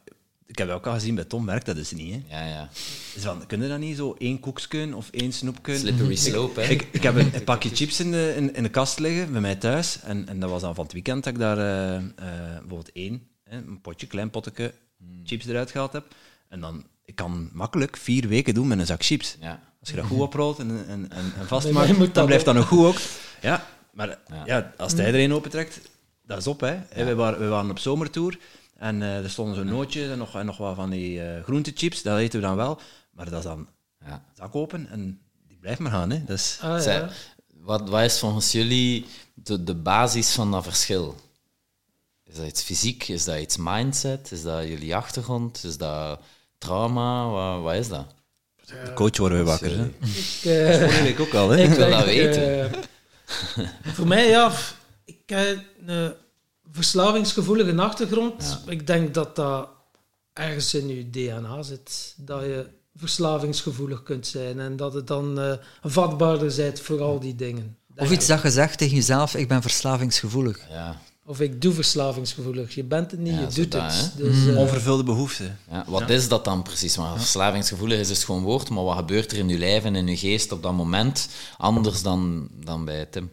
ik 0.47 0.59
heb 0.59 0.67
dat 0.67 0.77
ook 0.77 0.87
al 0.87 0.93
gezien, 0.93 1.15
bij 1.15 1.25
Tom 1.25 1.47
werkt 1.47 1.67
dat 1.67 1.77
dus 1.77 1.91
niet. 1.93 2.15
Hè. 2.29 2.39
Ja, 2.41 2.49
ja. 2.49 2.69
Dus 3.15 3.23
van, 3.23 3.47
kun 3.47 3.63
je 3.63 3.69
dat 3.69 3.79
niet 3.79 3.97
zo 3.97 4.15
één 4.19 4.41
koekskun 4.41 4.95
of 4.95 5.09
één 5.11 5.33
snoepkun? 5.33 5.79
Slippery 5.79 6.17
slope, 6.17 6.61
hè. 6.61 6.69
Ik, 6.69 6.89
ik 6.93 7.03
heb 7.03 7.17
een, 7.17 7.35
een 7.35 7.45
pakje 7.45 7.71
chips 7.77 8.01
in 8.01 8.11
de, 8.11 8.33
in, 8.37 8.55
in 8.55 8.63
de 8.63 8.69
kast 8.69 8.99
liggen 8.99 9.33
bij 9.33 9.41
mij 9.41 9.57
thuis. 9.57 9.99
En, 10.03 10.29
en 10.29 10.41
dat 10.41 10.51
was 10.51 10.61
dan 10.61 10.75
van 10.75 10.85
het 10.85 10.93
weekend 10.93 11.25
dat 11.25 11.33
ik 11.33 11.39
daar 11.39 11.59
eh, 11.59 11.97
eh, 11.97 12.03
bijvoorbeeld 12.51 12.93
één, 12.93 13.23
hè, 13.45 13.57
een 13.57 13.81
potje, 13.81 14.07
klein 14.07 14.31
potje 14.31 14.73
chips 15.25 15.47
eruit 15.47 15.71
gehaald 15.71 15.93
heb. 15.93 16.15
En 16.49 16.61
dan, 16.61 16.85
ik 17.05 17.15
kan 17.15 17.51
makkelijk 17.53 17.97
vier 17.97 18.29
weken 18.29 18.55
doen 18.55 18.67
met 18.69 18.79
een 18.79 18.87
zak 18.87 19.05
chips. 19.05 19.37
Ja. 19.41 19.61
Als 19.81 19.91
je 19.91 19.97
dat 19.97 20.05
goed 20.07 20.21
oprolt 20.21 20.59
en, 20.59 20.71
en, 20.89 21.11
en, 21.11 21.33
en 21.39 21.47
vastmaakt, 21.47 22.15
dan 22.15 22.27
blijft 22.27 22.45
dat 22.45 22.55
nog 22.55 22.67
goed 22.69 22.87
ook. 22.87 22.97
Ja, 23.43 23.67
maar 23.93 24.19
Ja. 24.45 24.73
als 24.77 24.93
hij 24.93 25.05
er 25.07 25.15
een 25.15 25.33
opentrekt, 25.33 25.81
dat 26.27 26.39
is 26.39 26.47
op. 26.47 26.61
Hè. 26.61 26.79
We, 26.95 27.15
waren, 27.15 27.39
we 27.41 27.47
waren 27.47 27.71
op 27.71 27.79
zomertour 27.79 28.39
en 28.79 29.03
eh, 29.03 29.17
er 29.17 29.31
stonden 29.31 29.55
zo'n 29.55 29.67
nootjes 29.67 30.11
en 30.11 30.19
nog, 30.19 30.35
en 30.35 30.47
nog 30.47 30.57
wat 30.57 30.75
van 30.75 30.91
die 30.91 31.23
eh 31.23 31.43
groentechips. 31.43 32.03
Dat 32.03 32.19
eten 32.19 32.41
we 32.41 32.47
dan 32.47 32.57
wel. 32.57 32.81
Maar 33.11 33.31
dat 33.31 33.39
is 33.39 33.45
dan 33.45 33.69
ja. 34.07 34.25
zak 34.37 34.55
open 34.55 34.89
en 34.91 35.21
die 35.49 35.57
blijft 35.61 35.81
maar 35.81 35.91
gaan. 35.93 36.11
Hè. 36.11 36.25
Dat 36.25 36.59
Ah, 36.63 36.81
Zij- 36.81 36.95
ja. 36.95 37.09
wat, 37.61 37.89
wat 37.89 38.03
is 38.03 38.19
volgens 38.19 38.53
jullie 38.53 39.07
de, 39.35 39.65
de 39.65 39.75
basis 39.75 40.31
van 40.35 40.51
dat 40.51 40.63
verschil? 40.63 41.17
Is 42.25 42.37
dat 42.37 42.47
iets 42.47 42.63
fysiek? 42.63 43.09
Is 43.09 43.25
dat 43.25 43.39
iets 43.39 43.57
mindset? 43.57 44.33
Is 44.33 44.43
dat 44.43 44.65
jullie 44.67 44.97
achtergrond? 44.97 45.65
Is 45.65 45.77
dat 45.77 46.21
trauma? 46.59 47.27
Wat, 47.29 47.63
wat 47.63 47.75
is 47.75 47.89
dat? 47.89 48.07
de 48.67 48.93
coach 48.95 49.17
worden 49.17 49.39
we 49.39 49.45
wakker. 49.45 49.79
Hè. 49.79 49.85
Ik, 49.85 50.79
Vorige 50.81 51.03
week 51.03 51.21
ook 51.21 51.35
al. 51.35 51.51
Hè. 51.51 51.63
Ik 51.63 51.71
wil 51.71 51.91
dat 51.91 52.05
weten. 52.05 52.71
voor 53.97 54.07
mij, 54.07 54.29
ja, 54.29 54.53
ik 55.05 55.23
heb 55.27 55.59
een 55.87 56.15
verslavingsgevoelige 56.73 57.81
achtergrond. 57.81 58.63
Ik 58.67 58.87
denk 58.87 59.15
dat 59.15 59.37
dat 59.37 59.69
ergens 60.33 60.75
in 60.75 60.89
je 60.89 61.11
DNA 61.11 61.63
zit. 61.63 62.15
Dat 62.17 62.41
je 62.41 62.67
verslavingsgevoelig 62.97 64.03
kunt 64.03 64.27
zijn 64.27 64.61
en 64.61 64.77
dat 64.77 64.95
het 64.95 65.07
dan 65.07 65.41
eh, 65.41 65.53
vatbaarder 65.83 66.55
bent 66.57 66.81
voor 66.81 67.01
al 67.01 67.21
die 67.21 67.35
dingen. 67.35 67.77
Of 67.97 68.11
iets 68.11 68.27
dat 68.27 68.43
je 68.43 68.51
zegt 68.51 68.79
tegen 68.79 68.97
jezelf, 68.97 69.35
ik 69.35 69.49
ben 69.49 69.63
verslavingsgevoelig. 69.63 70.61
Ja. 70.71 71.01
Of 71.27 71.41
ik 71.41 71.63
doe 71.63 71.73
verslavingsgevoelig. 71.73 72.75
Je 72.75 72.85
bent 72.85 73.11
het 73.11 73.21
niet, 73.21 73.35
Ja, 73.35 73.41
je 73.41 73.55
doet 73.55 73.73
dat, 73.73 73.83
het. 73.83 74.13
Dus, 74.17 74.47
eh, 74.47 74.57
Onvervulde 74.57 75.03
behoeften. 75.03 75.59
Ja, 75.71 75.85
wat 75.87 76.11
is 76.11 76.29
dat 76.29 76.45
dan 76.45 76.63
precies? 76.63 76.97
Want 76.97 77.17
verslavingsgevoelig 77.17 77.99
is 77.99 78.09
dus 78.09 78.25
gewoon 78.25 78.43
woord, 78.43 78.71
maar 78.71 78.85
wat 78.85 78.97
gebeurt 78.97 79.33
er 79.33 79.39
in 79.39 79.49
je 79.49 79.59
lijf 79.59 79.85
en 79.85 79.97
in 79.97 80.07
je 80.07 80.17
geest 80.17 80.53
op 80.53 80.63
dat 80.63 80.73
moment 80.73 81.29
anders 81.59 82.03
dan, 82.03 82.49
dan 82.65 82.85
bij 82.85 83.07
Tim? 83.07 83.31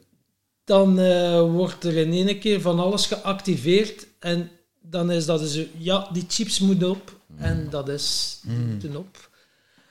dan 0.69 0.99
eh, 0.99 1.41
wordt 1.41 1.83
er 1.83 1.97
in 1.97 2.27
één 2.27 2.39
keer 2.39 2.61
van 2.61 2.79
alles 2.79 3.05
geactiveerd 3.05 4.07
en 4.19 4.51
dan 4.81 5.11
is 5.11 5.25
dat 5.25 5.39
dus, 5.39 5.65
ja, 5.77 6.09
die 6.13 6.25
chips 6.27 6.59
moeten 6.59 6.89
op 6.89 7.17
en 7.37 7.67
dat 7.69 7.89
is, 7.89 8.39
die 8.43 8.57
moeten 8.57 8.95
op. 8.95 9.29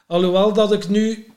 Alhoewel 0.06 0.52
dat 0.52 0.72
ik 0.72 0.88
nu 0.88 1.32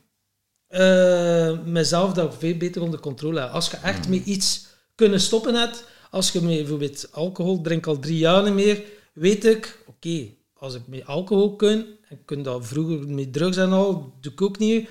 eh, 0.67 1.59
mezelf 1.65 2.13
daar 2.13 2.33
veel 2.33 2.57
beter 2.57 2.81
onder 2.81 2.99
controle 2.99 3.39
heb. 3.39 3.49
Als 3.49 3.71
je 3.71 3.77
echt 3.77 4.07
met 4.07 4.25
iets 4.25 4.65
kunnen 4.95 5.21
stoppen 5.21 5.55
hebt, 5.55 5.83
als 6.11 6.31
je 6.31 6.39
bijvoorbeeld 6.39 7.07
alcohol, 7.11 7.61
drink 7.61 7.87
al 7.87 7.99
drie 7.99 8.17
jaar 8.17 8.43
niet 8.43 8.53
meer, 8.53 8.83
weet 9.13 9.45
ik, 9.45 9.83
oké, 9.87 10.27
als 10.53 10.75
ik 10.75 10.81
met 10.87 11.05
alcohol 11.05 11.55
kun, 11.55 11.77
en 11.79 12.17
ik 12.17 12.25
kun 12.25 12.43
dat 12.43 12.67
vroeger 12.67 13.07
met 13.07 13.33
drugs 13.33 13.57
en 13.57 13.71
al, 13.71 14.13
doe 14.21 14.31
ik 14.31 14.41
ook 14.41 14.57
niet, 14.57 14.89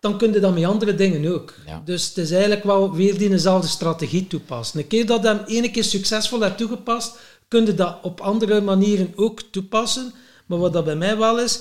dan 0.00 0.18
kun 0.18 0.32
je 0.32 0.40
dat 0.40 0.54
met 0.54 0.64
andere 0.64 0.94
dingen 0.94 1.34
ook. 1.34 1.54
Ja. 1.66 1.82
Dus 1.84 2.08
het 2.08 2.18
is 2.18 2.30
eigenlijk 2.30 2.64
wel 2.64 2.94
weer 2.94 3.18
diezelfde 3.18 3.68
strategie 3.68 4.26
toepassen. 4.26 4.80
Een 4.80 4.86
keer 4.86 5.06
dat 5.06 5.22
je 5.22 5.28
hem 5.28 5.44
ene 5.46 5.70
keer 5.70 5.84
succesvol 5.84 6.40
hebt 6.40 6.58
toegepast, 6.58 7.18
kun 7.48 7.66
je 7.66 7.74
dat 7.74 7.98
op 8.02 8.20
andere 8.20 8.60
manieren 8.60 9.12
ook 9.16 9.40
toepassen. 9.40 10.12
Maar 10.46 10.58
wat 10.58 10.72
dat 10.72 10.84
bij 10.84 10.96
mij 10.96 11.16
wel 11.16 11.40
is, 11.40 11.54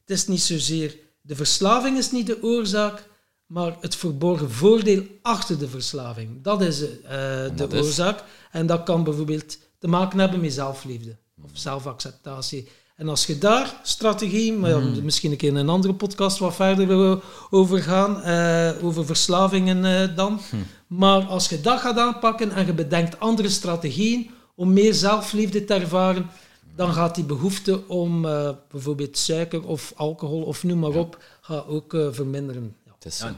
het 0.00 0.10
is 0.10 0.26
niet 0.26 0.42
zozeer 0.42 1.00
de 1.22 1.36
verslaving 1.36 1.98
is 1.98 2.10
niet 2.10 2.26
de 2.26 2.42
oorzaak, 2.42 3.08
maar 3.52 3.76
het 3.80 3.96
verborgen 3.96 4.50
voordeel 4.50 5.02
achter 5.22 5.58
de 5.58 5.68
verslaving. 5.68 6.42
Dat 6.42 6.60
is 6.60 6.82
eh, 6.82 6.88
de 7.10 7.52
dat 7.54 7.72
is? 7.72 7.80
oorzaak. 7.80 8.24
En 8.50 8.66
dat 8.66 8.82
kan 8.82 9.04
bijvoorbeeld 9.04 9.58
te 9.78 9.88
maken 9.88 10.18
hebben 10.18 10.40
met 10.40 10.52
zelfliefde 10.52 11.16
of 11.42 11.50
zelfacceptatie. 11.52 12.68
En 12.96 13.08
als 13.08 13.26
je 13.26 13.38
daar 13.38 13.80
strategie, 13.82 14.52
maar 14.52 14.70
ja, 14.70 14.78
misschien 15.02 15.30
een 15.30 15.36
keer 15.36 15.48
in 15.48 15.56
een 15.56 15.68
andere 15.68 15.94
podcast 15.94 16.38
wat 16.38 16.54
verder 16.54 16.86
wil 16.86 17.22
over 17.50 17.82
gaan, 17.82 18.22
eh, 18.22 18.84
over 18.84 19.06
verslavingen 19.06 19.84
eh, 19.84 20.16
dan. 20.16 20.40
Maar 20.86 21.22
als 21.22 21.48
je 21.48 21.60
dat 21.60 21.80
gaat 21.80 21.98
aanpakken 21.98 22.50
en 22.50 22.66
je 22.66 22.72
bedenkt 22.72 23.20
andere 23.20 23.48
strategieën 23.48 24.30
om 24.54 24.72
meer 24.72 24.94
zelfliefde 24.94 25.64
te 25.64 25.74
ervaren, 25.74 26.30
dan 26.76 26.92
gaat 26.92 27.14
die 27.14 27.24
behoefte 27.24 27.88
om 27.88 28.24
eh, 28.24 28.50
bijvoorbeeld 28.70 29.18
suiker 29.18 29.66
of 29.66 29.92
alcohol 29.96 30.42
of 30.42 30.64
noem 30.64 30.78
maar 30.78 30.94
op, 30.94 31.22
gaat 31.40 31.66
ook 31.66 31.94
eh, 31.94 32.06
verminderen. 32.10 32.76
Het 33.02 33.12
is. 33.12 33.18
Ja, 33.18 33.34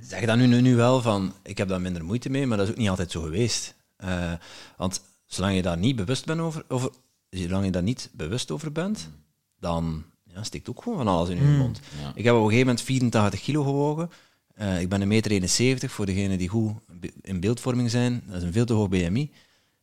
zeg 0.00 0.24
dat 0.24 0.36
nu, 0.36 0.46
nu, 0.46 0.60
nu 0.60 0.76
wel 0.76 1.02
van, 1.02 1.34
ik 1.42 1.58
heb 1.58 1.68
daar 1.68 1.80
minder 1.80 2.04
moeite 2.04 2.30
mee, 2.30 2.46
maar 2.46 2.56
dat 2.56 2.66
is 2.66 2.72
ook 2.72 2.78
niet 2.78 2.88
altijd 2.88 3.10
zo 3.10 3.22
geweest. 3.22 3.74
Eh, 3.96 4.32
want 4.76 5.02
zolang 5.26 5.54
je 5.54 5.62
daar 5.62 5.78
niet 5.78 5.96
bewust 5.96 6.24
bent 6.24 6.40
over, 6.40 6.64
over, 6.68 6.90
zolang 7.30 7.64
je 7.64 7.70
daar 7.70 7.82
niet 7.82 8.10
bewust 8.12 8.50
over 8.50 8.72
bent, 8.72 9.08
dan 9.58 10.04
ja, 10.24 10.42
steekt 10.42 10.68
ook 10.68 10.82
gewoon 10.82 10.98
van 10.98 11.08
alles 11.08 11.28
in 11.28 11.36
je 11.36 11.42
mond. 11.42 11.80
Ja. 12.00 12.12
Ik 12.14 12.24
heb 12.24 12.34
op 12.34 12.40
een 12.40 12.46
gegeven 12.46 12.66
moment 12.66 12.84
84 12.84 13.40
kilo 13.40 13.62
gewogen. 13.62 14.10
Eh, 14.54 14.80
ik 14.80 14.88
ben 14.88 15.00
een 15.00 15.08
meter 15.08 15.30
71 15.30 15.92
voor 15.92 16.06
degenen 16.06 16.38
die 16.38 16.48
goed 16.48 16.74
in 17.22 17.40
beeldvorming 17.40 17.90
zijn. 17.90 18.22
Dat 18.26 18.36
is 18.36 18.42
een 18.42 18.52
veel 18.52 18.64
te 18.64 18.72
hoog 18.72 18.88
BMI. 18.88 19.30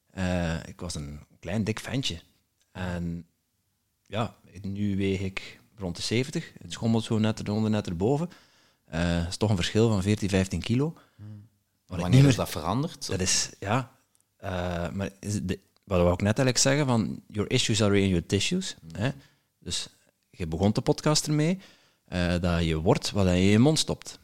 Eh, 0.10 0.56
ik 0.66 0.80
was 0.80 0.96
een 0.96 1.20
klein, 1.40 1.64
dik 1.64 1.80
ventje. 1.80 2.20
En 2.72 3.26
ja, 4.06 4.36
nu 4.62 4.98
weeg 4.98 5.20
ik 5.20 5.60
rond 5.76 5.96
de 5.96 6.02
70. 6.02 6.52
Het 6.62 6.72
schommelt 6.72 7.04
zo 7.04 7.18
net 7.18 7.40
eronder, 7.40 7.70
net 7.70 7.88
erboven. 7.88 8.30
Eh 8.88 9.18
dat 9.18 9.28
is 9.28 9.38
toch 9.38 9.50
een 9.50 9.56
verschil 9.56 9.90
van 9.90 10.02
14, 10.02 10.30
15 10.30 10.62
kilo. 10.62 10.94
Ik 11.90 11.96
Wanneer 12.00 12.26
is 12.26 12.36
dat 12.36 12.50
veranderd? 12.50 13.08
dat 13.08 13.20
is, 13.20 13.50
ja. 13.60 13.92
eh, 14.38 14.90
maar 14.90 15.10
is 15.20 15.40
de, 15.44 15.60
wat 15.84 16.00
wou 16.00 16.14
ik 16.14 16.22
net 16.22 16.38
eigenlijk 16.40 16.58
zeggen, 16.58 16.86
van 16.86 17.22
your 17.28 17.52
issues 17.52 17.82
are 17.82 18.00
in 18.02 18.08
your 18.08 18.26
tissues. 18.26 18.76
Hè? 18.92 19.10
Dus 19.60 19.88
je 20.30 20.48
begon 20.48 20.72
de 20.72 20.82
podcast 20.82 21.28
ermee, 21.28 21.60
eh, 22.06 22.34
dat 22.42 22.64
je 22.64 22.76
wordt 22.78 23.12
wat 23.12 23.26
je 23.26 23.32
in 23.32 23.42
je 23.42 23.60
mond 23.60 23.80
stopt. 23.80 24.20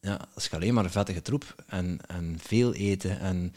Ja, 0.00 0.20
als 0.34 0.44
je 0.44 0.50
alleen 0.56 0.74
maar 0.74 0.90
vettige 0.90 1.22
troep 1.22 1.54
en, 1.66 1.98
en 2.06 2.38
veel 2.42 2.74
eten 2.74 3.20
en 3.20 3.54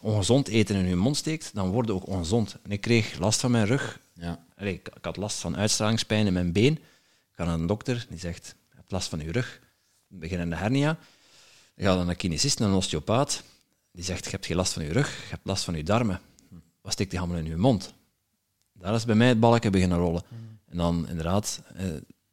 ongezond 0.00 0.48
eten 0.48 0.76
in 0.76 0.88
je 0.88 0.96
mond 0.96 1.16
steekt, 1.16 1.50
dan 1.54 1.70
word 1.70 1.86
je 1.86 1.92
ook 1.94 2.06
ongezond. 2.06 2.56
En 2.62 2.70
ik 2.70 2.80
kreeg 2.80 3.18
last 3.18 3.40
van 3.40 3.50
mijn 3.50 3.66
rug. 3.66 4.00
Ja. 4.14 4.44
Allee, 4.56 4.72
ik, 4.74 4.88
ik 4.88 5.04
had 5.04 5.16
last 5.16 5.38
van 5.38 5.56
uitstralingspijn 5.56 6.26
in 6.26 6.32
mijn 6.32 6.52
been. 6.52 6.72
Ik 6.72 6.82
ga 7.32 7.44
naar 7.44 7.54
een 7.54 7.66
dokter, 7.66 8.06
die 8.08 8.18
zegt, 8.18 8.54
last 8.90 9.08
van 9.08 9.20
je 9.20 9.32
rug. 9.32 9.60
Beginnende 10.06 10.56
hernia. 10.56 10.98
Ik 11.74 11.84
ga 11.84 11.88
dan 11.88 11.98
naar 11.98 12.08
een 12.08 12.16
kinesist, 12.16 12.58
naar 12.58 12.68
een 12.68 12.74
osteopaat. 12.74 13.42
Die 13.92 14.04
zegt, 14.04 14.24
je 14.24 14.30
hebt 14.30 14.46
geen 14.46 14.56
last 14.56 14.72
van 14.72 14.84
je 14.84 14.92
rug, 14.92 15.22
je 15.22 15.30
hebt 15.30 15.46
last 15.46 15.64
van 15.64 15.74
je 15.74 15.82
darmen. 15.82 16.20
Wat 16.80 16.92
steekt 16.92 17.10
die 17.10 17.18
allemaal 17.18 17.38
in 17.38 17.44
je 17.44 17.56
mond? 17.56 17.94
Daar 18.72 18.94
is 18.94 19.04
bij 19.04 19.14
mij 19.14 19.28
het 19.28 19.40
balkje 19.40 19.70
beginnen 19.70 19.98
rollen. 19.98 20.22
En 20.66 20.76
dan 20.76 21.08
inderdaad, 21.08 21.62
eh, 21.74 21.84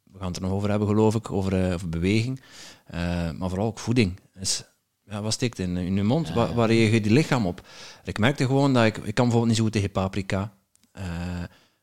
we 0.02 0.18
gaan 0.18 0.26
het 0.26 0.36
er 0.36 0.42
nog 0.42 0.50
over 0.50 0.70
hebben, 0.70 0.88
geloof 0.88 1.14
ik, 1.14 1.32
over, 1.32 1.64
eh, 1.64 1.74
over 1.74 1.88
beweging. 1.88 2.40
Eh, 2.86 3.30
maar 3.30 3.48
vooral 3.48 3.66
ook 3.66 3.78
voeding. 3.78 4.20
Dus, 4.34 4.64
ja, 5.04 5.22
wat 5.22 5.32
steekt 5.32 5.58
in, 5.58 5.76
in 5.76 5.94
je 5.94 6.02
mond? 6.02 6.32
Waar, 6.32 6.54
waar 6.54 6.68
reageert 6.68 6.92
je 6.92 7.00
die 7.00 7.12
lichaam 7.12 7.46
op? 7.46 7.66
Ik 8.04 8.18
merkte 8.18 8.46
gewoon 8.46 8.74
dat 8.74 8.84
ik... 8.84 8.96
Ik 8.96 9.14
kan 9.14 9.24
bijvoorbeeld 9.24 9.46
niet 9.46 9.56
zo 9.56 9.62
goed 9.62 9.72
tegen 9.72 9.90
paprika. 9.90 10.52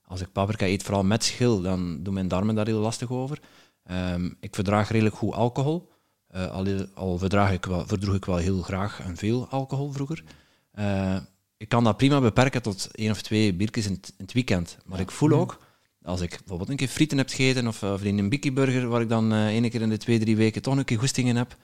Als 0.07 0.21
ik 0.21 0.31
paprika 0.31 0.65
eet, 0.65 0.83
vooral 0.83 1.03
met 1.03 1.23
schil, 1.23 1.61
dan 1.61 2.03
doen 2.03 2.13
mijn 2.13 2.27
darmen 2.27 2.55
daar 2.55 2.65
heel 2.65 2.79
lastig 2.79 3.11
over. 3.11 3.39
Ehm, 3.85 4.29
ik 4.39 4.55
verdraag 4.55 4.89
redelijk 4.89 5.15
goed 5.15 5.33
alcohol. 5.33 5.91
Eh, 6.27 6.51
al, 6.51 6.65
al 6.93 7.17
verdraag 7.17 7.51
ik 7.51 7.65
wel, 7.65 7.87
verdroeg 7.87 8.15
ik 8.15 8.25
wel 8.25 8.37
heel 8.37 8.61
graag 8.61 8.99
en 8.99 9.17
veel 9.17 9.47
alcohol 9.49 9.91
vroeger. 9.91 10.23
Eh, 10.71 11.17
ik 11.57 11.69
kan 11.69 11.83
dat 11.83 11.97
prima 11.97 12.21
beperken 12.21 12.61
tot 12.61 12.89
één 12.91 13.11
of 13.11 13.21
twee 13.21 13.53
biertjes 13.53 13.85
in, 13.85 13.91
het- 13.93 14.13
in 14.17 14.23
het 14.25 14.33
weekend. 14.33 14.77
Maar 14.85 14.99
ik 14.99 15.11
voel 15.11 15.31
ook, 15.31 15.59
als 16.03 16.21
ik 16.21 16.29
bijvoorbeeld 16.29 16.69
een 16.69 16.75
keer 16.75 16.87
frieten 16.87 17.17
heb 17.17 17.29
gegeten 17.29 17.67
of, 17.67 17.83
of 17.83 18.03
in 18.03 18.17
een 18.17 18.29
Bikkie 18.29 18.51
Burger, 18.53 18.87
waar 18.87 19.01
ik 19.01 19.09
dan 19.09 19.31
eh 19.33 19.45
één 19.47 19.69
keer 19.69 19.81
in 19.81 19.89
de 19.89 19.97
twee, 19.97 20.19
drie 20.19 20.35
weken 20.35 20.61
toch 20.61 20.77
een 20.77 20.85
keer 20.85 20.99
goestingen 20.99 21.35
heb, 21.35 21.57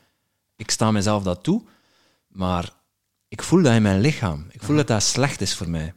ik 0.55 0.71
sta 0.71 0.91
mezelf 0.91 1.23
dat 1.23 1.43
toe. 1.43 1.63
Maar 2.27 2.73
ik 3.27 3.41
voel 3.43 3.61
dat 3.63 3.73
in 3.73 3.81
mijn 3.81 3.99
lichaam. 4.01 4.45
Ik 4.51 4.63
voel 4.63 4.75
dat 4.75 4.87
dat 4.87 5.03
slecht 5.03 5.41
is 5.41 5.55
voor 5.55 5.69
mij. 5.69 5.93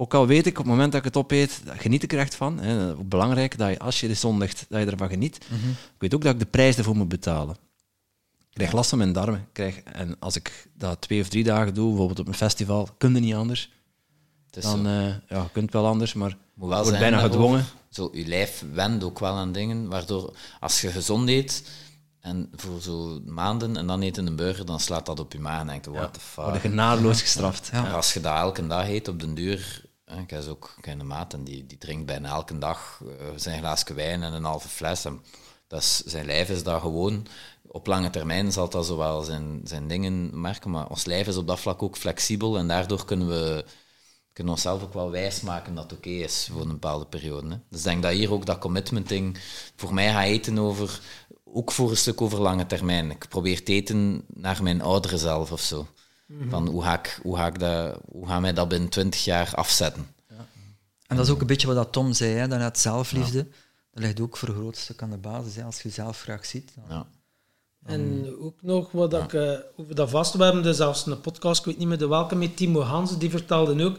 Ook 0.00 0.14
al 0.14 0.26
weet 0.26 0.46
ik 0.46 0.58
op 0.58 0.64
het 0.64 0.72
moment 0.72 0.92
dat 0.92 1.00
ik 1.00 1.06
het 1.06 1.16
opeet, 1.16 1.60
daar 1.64 1.76
geniet 1.76 2.02
ik 2.02 2.12
er 2.12 2.18
echt 2.18 2.34
van. 2.34 2.58
Hè. 2.58 2.90
Ook 2.90 3.08
belangrijk 3.08 3.58
dat 3.58 3.70
je, 3.70 3.78
als 3.78 4.00
je 4.00 4.08
de 4.08 4.14
zondigt, 4.14 4.66
dat 4.68 4.80
je 4.80 4.90
ervan 4.90 5.08
geniet. 5.08 5.36
Ik 5.36 5.98
weet 5.98 6.14
ook 6.14 6.22
dat 6.22 6.32
ik 6.32 6.38
de 6.38 6.46
prijs 6.46 6.76
ervoor 6.76 6.96
moet 6.96 7.08
betalen. 7.08 7.56
Ik 8.38 8.54
krijg 8.56 8.72
last 8.72 8.88
van 8.88 8.98
mijn 8.98 9.12
darmen. 9.12 9.48
Krijg, 9.52 9.80
en 9.82 10.16
als 10.18 10.36
ik 10.36 10.68
dat 10.74 11.00
twee 11.00 11.20
of 11.20 11.28
drie 11.28 11.44
dagen 11.44 11.74
doe, 11.74 11.88
bijvoorbeeld 11.88 12.18
op 12.18 12.26
een 12.26 12.34
festival, 12.34 12.88
kun 12.98 13.14
je 13.14 13.20
niet 13.20 13.34
anders. 13.34 13.70
Dan, 14.50 14.86
eh 14.86 15.06
ja, 15.06 15.42
je 15.42 15.50
kunt 15.52 15.72
wel 15.72 15.86
anders, 15.86 16.12
maar 16.12 16.36
Moet 16.54 16.68
wel 16.68 16.82
wordt 16.82 16.98
bijna 16.98 17.18
gedwongen. 17.18 17.64
Zo, 17.90 18.10
je 18.12 18.26
lijf 18.26 18.64
wendt 18.72 19.04
ook 19.04 19.18
wel 19.18 19.34
aan 19.34 19.52
dingen, 19.52 19.88
waardoor 19.88 20.36
als 20.60 20.80
je 20.80 20.88
gezond 20.88 21.28
eet 21.28 21.70
en 22.20 22.50
voor 22.56 22.80
zo 22.80 23.20
maanden 23.26 23.76
en 23.76 23.86
dan 23.86 24.02
eet 24.02 24.16
je 24.16 24.22
een 24.22 24.36
burger, 24.36 24.66
dan 24.66 24.80
slaat 24.80 25.06
dat 25.06 25.20
op 25.20 25.32
je 25.32 25.40
maag 25.40 25.60
en 25.60 25.66
denk 25.66 25.84
je, 25.84 25.90
what 25.90 26.14
the 26.14 26.20
fuck. 26.20 26.44
Worden 26.44 26.60
genadeloos 26.60 27.20
gestraft. 27.20 27.70
En 27.72 27.92
als 27.92 28.12
je 28.12 28.20
dat 28.20 28.36
elke 28.36 28.66
dag 28.66 28.88
eet 28.88 29.08
op 29.08 29.20
den 29.20 29.34
duur, 29.34 29.88
ik 30.18 30.30
heb 30.30 30.48
ook 30.48 30.74
een 30.80 31.06
maat 31.06 31.32
en 31.32 31.44
die, 31.44 31.66
die 31.66 31.78
drinkt 31.78 32.06
bijna 32.06 32.28
elke 32.28 32.58
dag 32.58 33.02
eh, 33.02 33.26
zijn 33.36 33.58
glaasje 33.58 33.94
wijn 33.94 34.22
en 34.22 34.32
een 34.32 34.44
halve 34.44 34.68
fles. 34.68 35.04
En 35.04 35.20
dat 35.66 35.80
is, 35.80 35.96
zijn 35.96 36.26
lijf 36.26 36.48
is 36.48 36.62
dat 36.62 36.80
gewoon. 36.80 37.26
Op 37.66 37.86
lange 37.86 38.10
termijn 38.10 38.52
zal 38.52 38.68
dat 38.68 38.86
zowel 38.86 39.22
zijn, 39.22 39.60
zijn 39.64 39.88
dingen 39.88 40.40
merken, 40.40 40.70
maar 40.70 40.88
ons 40.88 41.04
lijf 41.04 41.26
is 41.26 41.36
op 41.36 41.46
dat 41.46 41.60
vlak 41.60 41.82
ook 41.82 41.96
flexibel 41.96 42.58
en 42.58 42.68
daardoor 42.68 43.04
kunnen 43.04 43.28
we 43.28 43.64
kunnen 44.32 44.52
onszelf 44.52 44.82
ook 44.82 44.94
wel 44.94 45.10
wijsmaken 45.10 45.74
dat 45.74 45.90
het 45.90 45.98
oké 45.98 46.08
is 46.08 46.48
voor 46.52 46.60
een 46.60 46.68
bepaalde 46.68 47.06
periode. 47.06 47.60
Dus 47.68 47.78
ik 47.78 47.84
denk 47.84 48.02
dat 48.02 48.12
hier 48.12 48.32
ook 48.32 48.46
dat 48.46 48.58
commitment 48.58 49.08
ding 49.08 49.38
voor 49.76 49.94
mij 49.94 50.12
gaat 50.12 50.24
eten 50.24 50.58
over, 50.58 51.00
ook 51.44 51.72
voor 51.72 51.90
een 51.90 51.96
stuk 51.96 52.20
over 52.20 52.40
lange 52.40 52.66
termijn. 52.66 53.10
Ik 53.10 53.28
probeer 53.28 53.64
te 53.64 53.72
eten 53.72 54.24
naar 54.26 54.62
mijn 54.62 54.82
oudere 54.82 55.18
zelf 55.18 55.52
of 55.52 55.60
zo. 55.60 55.86
Van 56.48 56.68
hoe 56.68 56.82
ga, 56.82 56.98
ik, 56.98 57.18
hoe, 57.22 57.36
ga 57.36 57.46
ik 57.46 57.58
dat, 57.58 57.98
hoe 58.10 58.26
gaan 58.26 58.42
wij 58.42 58.52
dat 58.52 58.68
binnen 58.68 58.88
20 58.88 59.24
jaar 59.24 59.54
afzetten? 59.54 60.06
En 61.06 61.16
dat 61.16 61.26
is 61.26 61.32
ook 61.32 61.40
een 61.40 61.46
beetje 61.46 61.66
wat 61.66 61.76
dat 61.76 61.92
Tom 61.92 62.12
zei, 62.12 62.32
hè, 62.32 62.48
daarnet 62.48 62.78
zelfliefde. 62.78 63.46
Dat 63.90 64.02
ligt 64.02 64.20
ook 64.20 64.36
voor 64.36 64.48
een 64.48 64.54
groot 64.54 64.76
stuk 64.76 65.02
aan 65.02 65.10
de 65.10 65.16
basis. 65.16 65.56
Hè. 65.56 65.62
Als 65.62 65.76
je 65.76 65.88
jezelf 65.88 66.20
graag 66.20 66.46
ziet, 66.46 66.72
dan 66.74 66.84
Ja. 66.88 67.06
En 67.84 68.34
ook 68.40 68.62
nog 68.62 68.92
wat 68.92 69.14
ik 69.14 69.32
eh, 69.32 69.58
over 69.76 69.94
dat 69.94 70.10
vast, 70.10 70.34
we 70.34 70.44
hebben 70.44 70.62
dus 70.62 70.76
zelfs 70.76 71.06
een 71.06 71.20
podcast, 71.20 71.60
ik 71.60 71.66
weet 71.66 71.78
niet 71.78 71.88
meer 71.88 71.98
de 71.98 72.08
welke, 72.08 72.36
met 72.36 72.56
Timo 72.56 72.80
Hansen, 72.80 73.18
die 73.18 73.30
vertelde 73.30 73.84
ook 73.84 73.98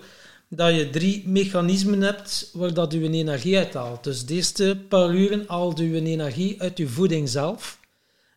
dat 0.50 0.75
je 0.75 0.89
drie 0.89 1.27
mechanismen 1.27 2.01
hebt 2.01 2.50
waar 2.53 2.73
dat 2.73 2.91
je 2.91 3.01
energie 3.01 3.57
uithaalt. 3.57 4.03
Dus 4.03 4.25
de 4.25 4.33
eerste 4.33 4.77
paar 4.89 5.15
uren 5.15 5.43
haalt 5.47 5.77
je 5.77 5.95
energie 5.95 6.61
uit 6.61 6.77
je 6.77 6.88
voeding 6.88 7.29
zelf. 7.29 7.79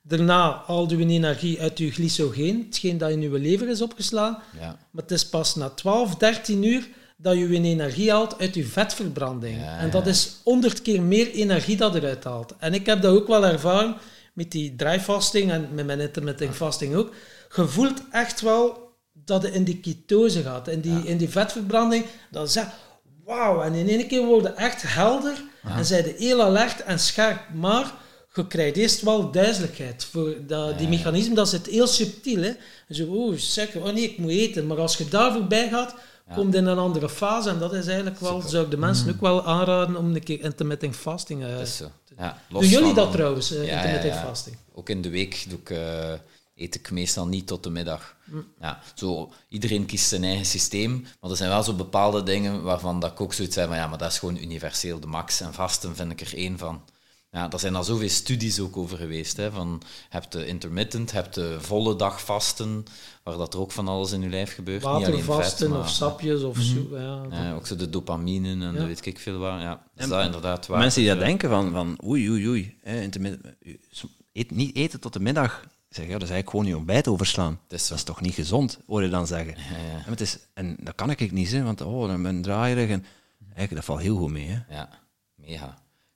Daarna 0.07 0.63
haalt 0.67 0.91
je 0.91 0.99
energie 0.99 1.61
uit 1.61 1.79
je 1.79 1.91
glycogeen, 1.91 2.65
hetgeen 2.67 2.99
dat 2.99 3.11
in 3.11 3.21
je 3.21 3.31
lever 3.31 3.69
is 3.69 3.83
opgeslagen. 3.83 4.43
Ja. 4.61 4.67
Maar 4.91 5.03
het 5.03 5.11
is 5.11 5.29
pas 5.29 5.55
na 5.55 5.69
12, 5.69 6.15
13 6.15 6.63
uur 6.63 6.89
dat 7.17 7.37
je 7.37 7.49
energie 7.49 8.11
haalt 8.11 8.39
uit 8.39 8.55
je 8.55 8.65
vetverbranding. 8.65 9.61
Ja, 9.61 9.79
en 9.79 9.91
dat 9.91 10.07
is 10.07 10.37
100 10.43 10.83
keer 10.83 11.03
meer 11.03 11.31
energie 11.31 11.77
dat 11.77 11.95
eruit 11.95 12.25
haalt. 12.25 12.55
En 12.59 12.75
ik 12.75 12.87
heb 12.87 13.03
dat 13.03 13.15
ook 13.15 13.27
wel 13.27 13.47
ervaren 13.47 13.97
met 14.33 14.51
die 14.51 14.77
dry 14.77 15.01
fasting 15.01 15.51
en 15.51 15.69
met 15.73 15.87
mijn 15.87 16.01
intermittent 16.01 16.55
fasting 16.55 16.95
ook. 16.95 17.15
Je 17.57 17.67
voelt 17.67 18.03
echt 18.11 18.41
wel 18.41 18.93
dat 19.13 19.43
je 19.43 19.53
in 19.53 19.65
die 19.65 19.81
ketose 19.81 20.43
gaat, 20.43 20.69
in 20.69 20.81
die, 20.81 21.05
in 21.05 21.17
die 21.17 21.29
vetverbranding. 21.29 22.05
Is 22.31 22.57
echt, 22.57 22.71
wauw. 23.25 23.63
En 23.63 23.75
in 23.75 23.89
één 23.89 24.07
keer 24.07 24.25
word 24.25 24.43
je 24.43 24.53
echt 24.53 24.83
helder 24.83 25.43
en 25.63 25.85
zijn 25.85 26.05
je 26.05 26.15
heel 26.19 26.43
alert 26.43 26.83
en 26.83 26.99
scherp. 26.99 27.41
Maar 27.55 27.95
je 28.35 28.47
krijgt 28.47 28.77
eerst 28.77 29.03
wel 29.03 29.31
duidelijkheid. 29.31 30.05
Voor 30.05 30.35
dat, 30.47 30.79
die 30.79 30.89
mechanisme, 30.89 31.35
dat 31.35 31.49
zit 31.49 31.67
heel 31.67 31.87
subtiel. 31.87 32.43
Hè. 32.43 32.53
Zo, 32.91 33.07
oh, 33.07 33.37
zeg, 33.37 33.77
oh 33.77 33.85
nee, 33.85 34.03
ik 34.03 34.19
moet 34.19 34.31
eten. 34.31 34.67
Maar 34.67 34.79
als 34.79 34.97
je 34.97 35.09
daar 35.09 35.33
voorbij 35.33 35.69
gaat, 35.69 35.95
komt 36.35 36.53
je 36.53 36.59
in 36.59 36.67
een 36.67 36.79
andere 36.79 37.09
fase. 37.09 37.49
En 37.49 37.59
dat 37.59 37.73
is 37.73 37.87
eigenlijk 37.87 38.21
wel, 38.21 38.41
zou 38.41 38.65
ik 38.65 38.71
de 38.71 38.77
mensen 38.77 39.11
ook 39.11 39.21
wel 39.21 39.45
aanraden 39.45 39.97
om 39.97 40.15
een 40.15 40.23
keer 40.23 40.41
intermittent 40.41 40.97
fasting 40.97 41.43
uh, 41.43 41.61
is 41.61 41.77
zo. 41.77 41.91
Ja, 42.19 42.39
los 42.49 42.63
Doen 42.63 42.71
jullie 42.71 42.95
dat 42.95 43.13
trouwens, 43.13 43.53
eh, 43.53 43.67
Ja, 43.67 43.77
intermittent 43.77 44.15
ja, 44.15 44.21
ja. 44.21 44.27
fasting? 44.27 44.57
Ook 44.75 44.89
in 44.89 45.03
de 45.03 45.11
week 45.11 45.45
doe 45.49 45.59
ik, 45.59 45.71
eh, 45.71 46.13
eet 46.57 46.75
ik 46.75 46.91
meestal 46.91 47.27
niet 47.27 47.47
tot 47.47 47.63
de 47.63 47.71
middag. 47.71 48.17
Ja, 48.61 48.81
zo, 48.95 49.33
iedereen 49.49 49.87
kiest 49.87 50.09
zijn 50.09 50.25
eigen 50.25 50.47
systeem, 50.47 51.07
maar 51.21 51.31
er 51.31 51.37
zijn 51.37 51.51
wel 51.51 51.63
zo 51.63 51.73
bepaalde 51.73 52.23
dingen 52.23 52.63
waarvan 52.63 53.01
dat 53.01 53.11
ik 53.11 53.21
ook 53.21 53.33
zoiets 53.33 53.57
heb 53.57 53.69
van 53.69 53.77
ja, 53.77 53.87
maar 53.87 53.99
dat 53.99 54.11
is 54.13 54.19
gewoon 54.19 54.37
universeel 54.37 55.01
de 55.01 55.07
max. 55.07 55.41
En 55.41 55.55
vasten 55.55 55.97
vind 55.97 56.11
ik 56.11 56.21
er 56.21 56.35
één 56.37 56.59
van. 56.59 56.83
Ja, 57.35 57.51
er 57.51 57.59
zijn 57.59 57.75
al 57.77 57.85
zoveel 57.85 58.09
studies 58.09 58.61
ook 58.61 58.77
over 58.77 58.97
geweest. 58.99 59.37
Hè, 59.37 59.51
van, 59.51 59.81
je 59.85 59.87
hebt 60.09 60.33
de 60.33 60.47
intermittent, 60.47 61.11
je 61.11 61.17
hebt 61.17 61.35
de 61.35 61.57
volle 61.61 61.97
dag 61.97 62.21
vasten, 62.25 62.85
waar 63.23 63.37
dat 63.37 63.55
er 63.55 63.61
ook 63.61 63.73
van 63.73 63.89
alles 63.89 64.13
in 64.13 64.21
je 64.23 64.29
lijf 64.29 64.55
gebeurt. 64.55 64.83
Niet 64.83 64.91
alleen 64.91 65.05
vet, 65.05 65.25
Watervasten 65.27 65.71
maar- 65.71 65.79
of 65.79 65.89
sapjes 65.89 66.43
of 66.43 66.59
zo. 66.59 66.87
Ja, 66.93 67.23
Ja, 67.31 67.55
ook 67.55 67.67
zo 67.67 67.77
de 67.77 67.91
dopamine 67.91 68.49
en 68.49 68.61
Ja. 68.61 68.73
de 68.73 68.87
weet 68.87 69.07
ik 69.07 69.19
veel 69.19 69.39
waar. 69.39 69.61
Ja, 69.61 69.83
is 69.97 70.09
dat 70.09 70.25
inderdaad 70.25 70.67
waar. 70.67 70.79
Mensen 70.79 71.01
die 71.01 71.11
dat 71.11 71.19
eh, 71.21 71.25
denken 71.27 71.49
van, 71.49 71.73
van 71.73 71.99
oei, 72.05 72.31
oei, 72.31 72.49
oei, 72.49 72.77
hè, 72.83 73.01
intermittent- 73.01 73.55
eet, 74.33 74.51
niet 74.51 74.77
eten 74.77 75.01
tot 75.01 75.13
de 75.13 75.21
middag. 75.21 75.65
Zeg, 75.89 76.05
ja, 76.07 76.13
dat 76.13 76.23
is 76.23 76.31
eigenlijk 76.31 76.51
gewoon 76.51 76.67
je 76.67 76.77
ontbijt 76.77 77.09
overslaan. 77.09 77.61
Is. 77.69 77.89
Dat 77.89 77.99
is 77.99 78.05
toch 78.05 78.21
niet 78.21 78.35
gezond, 78.35 78.79
hoor 78.87 79.03
je 79.03 79.09
dan 79.09 79.27
zeggen. 79.27 79.55
Ja, 79.57 79.77
ja. 79.93 80.05
En, 80.05 80.11
het 80.11 80.21
is, 80.21 80.39
en 80.55 80.77
dat 80.81 80.95
kan 80.95 81.11
ik 81.11 81.33
niet, 81.33 81.51
hè, 81.51 81.63
want 81.63 81.81
oh, 81.81 82.09
dan 82.09 82.23
ben 82.23 82.37
ik 82.37 82.43
draaierig. 82.43 82.89
En, 82.91 83.05
eigenlijk, 83.41 83.75
dat 83.75 83.85
valt 83.85 84.01
heel 84.01 84.17
goed 84.17 84.31
mee. 84.31 84.47
Hè. 84.49 84.75
Ja, 84.75 84.89
mega. 85.35 85.67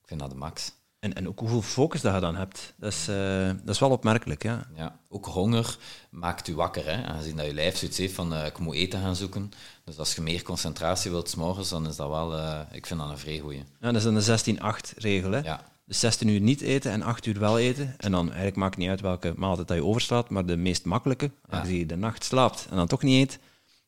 Ik 0.02 0.06
vind 0.14 0.20
dat 0.20 0.30
de 0.30 0.36
max. 0.36 0.72
En, 0.98 1.14
en 1.14 1.28
ook 1.28 1.38
hoeveel 1.38 1.62
focus 1.62 2.00
dat 2.00 2.14
je 2.14 2.20
dan 2.20 2.36
hebt, 2.36 2.74
dat 2.76 2.92
is, 2.92 3.08
eh, 3.08 3.46
dat 3.46 3.74
is 3.74 3.78
wel 3.78 3.90
opmerkelijk. 3.90 4.42
Ja. 4.42 4.66
Ja. 4.76 4.98
Ook 5.08 5.26
honger 5.26 5.76
maakt 6.10 6.48
u 6.48 6.54
wakker, 6.54 6.84
hè? 6.84 7.04
aangezien 7.04 7.36
dat 7.36 7.46
je 7.46 7.54
lijf 7.54 7.76
zoiets 7.76 7.98
heeft 7.98 8.14
van 8.14 8.34
eh, 8.34 8.46
ik 8.46 8.58
moet 8.58 8.74
eten 8.74 9.00
gaan 9.00 9.16
zoeken. 9.16 9.50
Dus 9.84 9.98
als 9.98 10.14
je 10.14 10.20
meer 10.20 10.42
concentratie 10.42 11.10
wilt 11.10 11.30
's 11.30 11.34
morgens, 11.34 11.68
dan 11.68 11.88
is 11.88 11.96
dat 11.96 12.08
wel, 12.08 12.36
eh, 12.36 12.60
ik 12.72 12.86
vind 12.86 13.00
dat 13.00 13.10
een 13.10 13.18
vrij 13.18 13.38
goeie. 13.38 13.64
Ja, 13.80 13.92
dat 13.92 13.96
is 13.96 14.02
dan 14.02 14.14
de 14.14 14.22
16-8-regel. 14.22 15.30
Hè. 15.30 15.38
Ja. 15.38 15.64
Dus 15.84 16.00
16 16.00 16.28
uur 16.28 16.40
niet 16.40 16.60
eten 16.60 16.90
en 16.92 17.02
8 17.02 17.26
uur 17.26 17.38
wel 17.38 17.58
eten. 17.58 17.94
En 17.98 18.10
dan 18.10 18.26
eigenlijk 18.26 18.56
maakt 18.56 18.74
het 18.74 18.82
niet 18.82 18.90
uit 18.90 19.00
welke 19.00 19.32
maaltijd 19.36 19.68
dat 19.68 19.76
je 19.76 19.84
overslaat, 19.84 20.30
maar 20.30 20.46
de 20.46 20.56
meest 20.56 20.84
makkelijke, 20.84 21.30
aangezien 21.48 21.78
je 21.78 21.86
de 21.86 21.96
nacht 21.96 22.24
slaapt 22.24 22.66
en 22.70 22.76
dan 22.76 22.86
toch 22.86 23.02
niet 23.02 23.30
eet, 23.30 23.38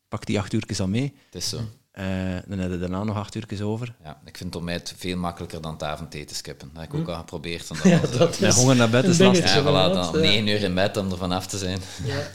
pak 0.09 0.27
die 0.27 0.39
8 0.39 0.53
uurtjes 0.53 0.81
al 0.81 0.89
mee. 0.89 1.15
Het 1.25 1.35
is 1.35 1.49
zo. 1.49 1.61
Eh, 2.01 2.37
dan 2.47 2.59
heb 2.59 2.71
je 2.71 2.79
daarna 2.79 3.05
nog 3.05 3.17
8 3.17 3.35
uurtjes 3.35 3.61
over. 3.61 3.95
Ja, 4.05 4.21
ik 4.25 4.37
vind 4.37 4.57
ontbijt 4.57 4.95
veel 4.97 5.17
makkelijker 5.17 5.61
dan 5.61 5.73
het 5.73 5.83
avondeten 5.83 6.37
skippen. 6.37 6.71
Dat 6.73 6.83
heb 6.83 6.93
ik 6.93 6.99
ook 6.99 7.09
al 7.09 7.17
geprobeerd. 7.17 7.71
En 7.71 7.77
dat 7.83 7.85
Ja, 7.85 8.03
eh, 8.03 8.19
dat 8.19 8.41
is 8.41 8.55
honger 8.55 8.77
naar 8.77 8.91
bed 8.91 9.05
is 9.05 9.19
lastig. 9.19 9.55
ja, 9.55 9.63
voilà, 9.63 9.93
dan 9.95 10.23
ja. 10.23 10.29
9 10.29 10.47
uur 10.47 10.63
in 10.63 10.75
bed 10.75 10.97
om 10.97 11.11
er 11.11 11.17
vanaf 11.17 11.47
te 11.47 11.59
zijn. 11.59 11.81
Ja. 12.05 12.17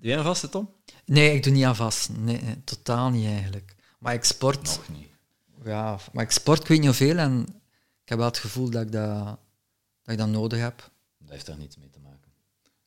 Doe 0.00 0.08
jij 0.08 0.16
een 0.16 0.24
vaste, 0.24 0.48
Tom? 0.48 0.70
Nee, 1.04 1.34
ik 1.34 1.42
doe 1.42 1.52
niet 1.52 1.64
aan 1.64 1.76
vasten. 1.76 2.24
Nee, 2.24 2.40
nee, 2.42 2.64
totaal 2.64 3.10
niet 3.10 3.26
eigenlijk. 3.26 3.74
Maar 3.98 4.14
ik 4.14 4.24
sport... 4.24 4.62
Nog 4.62 4.88
niet. 4.88 5.08
Ja, 5.64 5.98
maar 6.12 6.24
ik 6.24 6.30
sport, 6.30 6.60
ik 6.60 6.66
weet 6.66 6.78
niet 6.78 6.86
hoeveel, 6.86 7.16
en 7.16 7.46
ik 8.02 8.08
heb 8.08 8.18
wel 8.18 8.26
het 8.26 8.38
gevoel 8.38 8.70
dat 8.70 8.82
ik 8.82 8.92
dat, 8.92 9.24
dat, 10.02 10.12
ik 10.12 10.18
dat 10.18 10.28
nodig 10.28 10.58
heb. 10.60 10.90
Dat 11.18 11.30
heeft 11.30 11.46
daar 11.46 11.56
niets 11.56 11.76
mee 11.76 11.90
te 11.90 11.98
maken. 11.98 12.09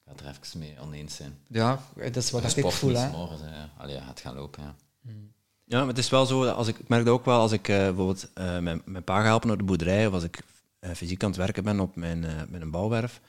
Ik 0.05 0.19
ga 0.19 0.25
er 0.25 0.35
even 0.43 0.59
mee 0.59 0.75
oneens 0.79 1.15
zijn. 1.15 1.37
Ja, 1.47 1.79
dat 1.95 2.15
is 2.15 2.31
wat 2.31 2.43
ik 2.43 2.49
sport 2.49 2.73
voel. 2.73 2.95
Hè. 2.95 3.09
morgens, 3.09 3.41
ja. 3.41 3.69
Allee, 3.77 3.95
ja, 3.95 4.07
het 4.07 4.19
gaat 4.19 4.35
lopen, 4.35 4.63
ja. 4.63 4.75
Ja, 5.65 5.79
maar 5.79 5.87
het 5.87 5.97
is 5.97 6.09
wel 6.09 6.25
zo, 6.25 6.43
dat 6.43 6.55
als 6.55 6.67
ik, 6.67 6.77
ik 6.79 6.87
merk 6.87 7.05
dat 7.05 7.13
ook 7.13 7.25
wel 7.25 7.39
als 7.39 7.51
ik 7.51 7.67
eh, 7.67 7.77
bijvoorbeeld 7.77 8.33
eh, 8.33 8.59
mijn, 8.59 8.81
mijn 8.85 9.03
pa 9.03 9.19
ga 9.19 9.25
helpen 9.25 9.47
naar 9.47 9.57
de 9.57 9.63
boerderij, 9.63 10.07
of 10.07 10.13
als 10.13 10.23
ik 10.23 10.43
eh, 10.79 10.91
fysiek 10.91 11.23
aan 11.23 11.29
het 11.29 11.37
werken 11.37 11.63
ben 11.63 11.79
op 11.79 11.95
mijn, 11.95 12.23
eh, 12.23 12.31
met 12.49 12.61
een 12.61 12.71
bouwwerf, 12.71 13.21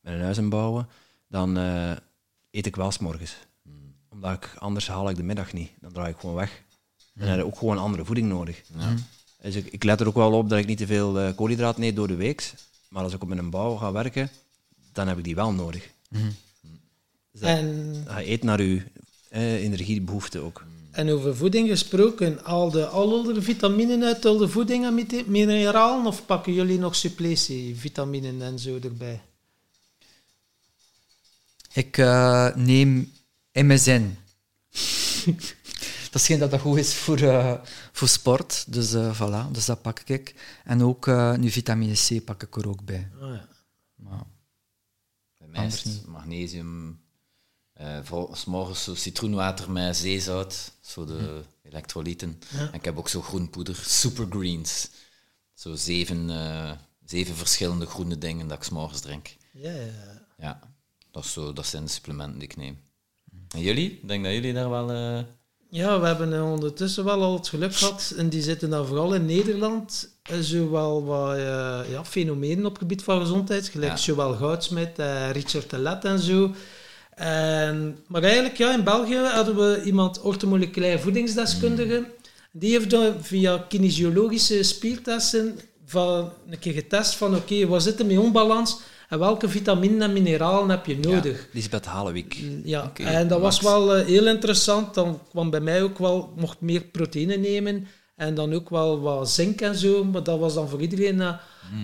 met 0.00 0.12
een 0.14 0.20
huis 0.20 0.36
aan 0.36 0.42
het 0.42 0.52
bouwen, 0.52 0.88
dan 1.28 1.58
eh, 1.58 1.90
eet 2.50 2.66
ik 2.66 2.76
wel 2.76 2.90
s'morgens. 2.90 3.36
Omdat 4.08 4.32
ik, 4.32 4.54
anders 4.58 4.88
haal 4.88 5.08
ik 5.10 5.16
de 5.16 5.22
middag 5.22 5.52
niet. 5.52 5.70
Dan 5.80 5.92
draai 5.92 6.12
ik 6.12 6.18
gewoon 6.18 6.34
weg. 6.34 6.62
Dan 7.14 7.28
heb 7.28 7.36
je 7.38 7.44
ook 7.46 7.58
gewoon 7.58 7.78
andere 7.78 8.04
voeding 8.04 8.28
nodig. 8.28 8.62
Dus 9.40 9.54
ik, 9.54 9.66
ik 9.66 9.84
let 9.84 10.00
er 10.00 10.06
ook 10.06 10.14
wel 10.14 10.32
op 10.32 10.48
dat 10.48 10.58
ik 10.58 10.66
niet 10.66 10.78
te 10.78 10.86
veel 10.86 11.20
eh, 11.20 11.34
koolhydraten 11.36 11.82
eet 11.82 11.96
door 11.96 12.08
de 12.08 12.14
week. 12.14 12.52
Maar 12.88 13.02
als 13.02 13.12
ik 13.12 13.22
op 13.22 13.30
een 13.30 13.50
bouw 13.50 13.76
ga 13.76 13.92
werken, 13.92 14.30
dan 14.92 15.08
heb 15.08 15.18
ik 15.18 15.24
die 15.24 15.34
wel 15.34 15.52
nodig. 15.52 15.90
Dus 16.08 17.40
dat- 17.40 17.42
En, 17.48 17.94
je 18.18 18.30
eet 18.30 18.42
naar 18.42 18.62
je 18.62 18.82
eh, 19.28 19.54
energiebehoefte 19.64 20.38
ook. 20.38 20.64
en 20.90 21.10
over 21.10 21.36
voeding 21.36 21.68
gesproken, 21.68 22.44
al 22.44 22.70
de 22.70 22.86
alle 22.86 23.42
vitaminen 23.42 24.02
uit 24.04 24.24
al 24.24 24.36
de 24.36 24.48
voeding 24.48 24.84
en 24.84 24.94
mineralen, 25.26 26.06
of 26.06 26.26
pakken 26.26 26.52
jullie 26.52 26.78
nog 26.78 26.96
suppletie, 26.96 27.76
vitaminen 27.76 28.42
en 28.42 28.58
zo 28.58 28.78
erbij? 28.82 29.20
Ik 31.72 31.98
eh, 31.98 32.54
neem 32.54 33.12
MSN. 33.52 34.16
dat 36.10 36.20
is 36.20 36.26
geen 36.26 36.38
dat 36.38 36.50
dat 36.50 36.60
goed 36.60 36.78
is 36.78 36.94
voor, 36.94 37.18
eh, 37.18 37.52
voor 37.92 38.08
sport, 38.08 38.64
dus 38.72 38.92
eh, 38.92 39.20
voilà, 39.20 39.50
dus 39.52 39.64
dat 39.64 39.82
pak 39.82 40.00
ik. 40.00 40.34
En 40.64 40.82
ook 40.82 41.06
eh, 41.06 41.34
nu 41.34 41.50
vitamine 41.50 41.94
C 41.94 42.24
pak 42.24 42.42
ik 42.42 42.56
er 42.56 42.68
ook 42.68 42.84
bij. 42.84 43.08
Ah, 43.20 43.28
ja. 43.34 43.48
Maar, 43.94 44.22
Bij 45.38 45.48
mij 45.48 45.55
is 45.55 45.55
Anders 45.74 46.04
magnesium, 46.06 47.00
voor, 48.02 48.36
's 48.36 48.44
morgens 48.44 48.84
zo 48.84 48.94
citroenwater 48.94 49.70
met 49.70 49.96
zeezout, 49.96 50.72
zo 50.80 51.04
de 51.04 51.42
elektrolyten. 51.62 52.38
En 52.58 52.72
ik 52.72 52.84
heb 52.84 52.98
ook 52.98 53.08
zo 53.08 53.22
groenpoeder, 53.22 53.76
supergreens. 53.76 54.88
Zo 55.54 55.74
zeven, 55.74 56.30
eh, 56.30 56.72
zeven 57.04 57.34
verschillende 57.36 57.86
groene 57.86 58.18
dingen 58.18 58.48
dat 58.48 58.56
ik 58.56 58.62
's 58.64 58.68
morgens 58.68 59.00
drink. 59.00 59.36
Ja, 59.52 59.70
ja. 59.72 60.26
Ja, 60.38 60.60
dat, 61.10 61.24
is 61.24 61.32
zo, 61.32 61.52
dat 61.52 61.66
zijn 61.66 61.84
de 61.84 61.90
supplementen 61.90 62.38
die 62.38 62.48
ik 62.48 62.56
neem. 62.56 62.78
En 63.54 63.60
jullie? 63.60 63.90
Ik 63.90 64.08
denk 64.08 64.24
dat 64.24 64.32
jullie 64.32 64.52
daar 64.52 64.70
wel... 64.70 64.90
eh, 64.90 65.24
Ja, 65.70 66.00
we 66.00 66.06
hebben 66.06 66.32
eh, 66.34 66.52
ondertussen 66.52 67.04
wel 67.04 67.22
al 67.22 67.34
het 67.34 67.48
geluk 67.48 67.74
gehad, 67.74 68.12
en 68.16 68.28
die 68.28 68.42
zitten 68.42 68.70
dan 68.70 68.86
vooral 68.86 69.14
in 69.14 69.26
Nederland, 69.26 70.08
eh, 70.22 70.36
zowel 70.40 71.04
wat 71.04 71.34
eh, 71.36 71.80
ja, 71.90 72.04
fenomenen 72.04 72.64
op 72.64 72.70
het 72.70 72.78
gebied 72.78 73.02
van 73.02 73.20
gezondheid, 73.20 73.68
gelijk 73.68 73.90
Ja. 73.90 73.96
zowel 73.96 74.32
Goudsmit, 74.34 74.98
eh, 74.98 75.30
Richard 75.30 75.68
Telet 75.68 76.04
en 76.04 76.18
zo. 76.18 76.50
En, 77.14 77.98
maar 78.06 78.22
eigenlijk, 78.22 78.56
ja, 78.56 78.72
in 78.72 78.84
België 78.84 79.16
hadden 79.16 79.56
we 79.56 79.82
iemand 79.84 80.20
orthomoleculair 80.20 80.98
voedingsdeskundige. 81.00 82.04
Die 82.52 82.70
heeft 82.70 82.90
dan 82.90 83.14
via 83.20 83.64
kinesiologische 83.68 84.62
spiertesten 84.62 85.58
van, 85.86 86.32
een 86.50 86.58
keer 86.58 86.72
getest 86.72 87.14
van 87.14 87.34
oké, 87.34 87.66
waar 87.66 87.80
zit 87.80 87.98
er 87.98 88.06
met 88.06 88.18
onbalans 88.18 88.78
en 89.08 89.18
welke 89.18 89.48
vitaminen 89.48 90.02
en 90.02 90.12
mineralen 90.12 90.70
heb 90.70 90.86
je 90.86 90.98
nodig. 90.98 91.48
Lisbeth 91.52 91.84
Halewijk. 91.86 92.36
Ja, 92.64 92.92
en 92.94 93.28
dat 93.28 93.40
was 93.40 93.60
wel 93.60 93.94
eh, 93.96 94.06
heel 94.06 94.26
interessant. 94.26 94.94
Dan 94.94 95.20
kwam 95.30 95.50
bij 95.50 95.60
mij 95.60 95.82
ook 95.82 95.98
wel, 95.98 96.32
mocht 96.36 96.60
meer 96.60 96.80
proteïne 96.80 97.36
nemen 97.36 97.86
en 98.16 98.34
dan 98.34 98.52
ook 98.52 98.70
wel 98.70 99.00
wat 99.00 99.30
zink 99.30 99.60
en 99.60 99.74
zo. 99.74 100.04
Maar 100.04 100.22
dat 100.22 100.38
was 100.38 100.54
dan 100.54 100.68
voor 100.68 100.80
iedereen 100.80 101.20
eh, 101.20 101.34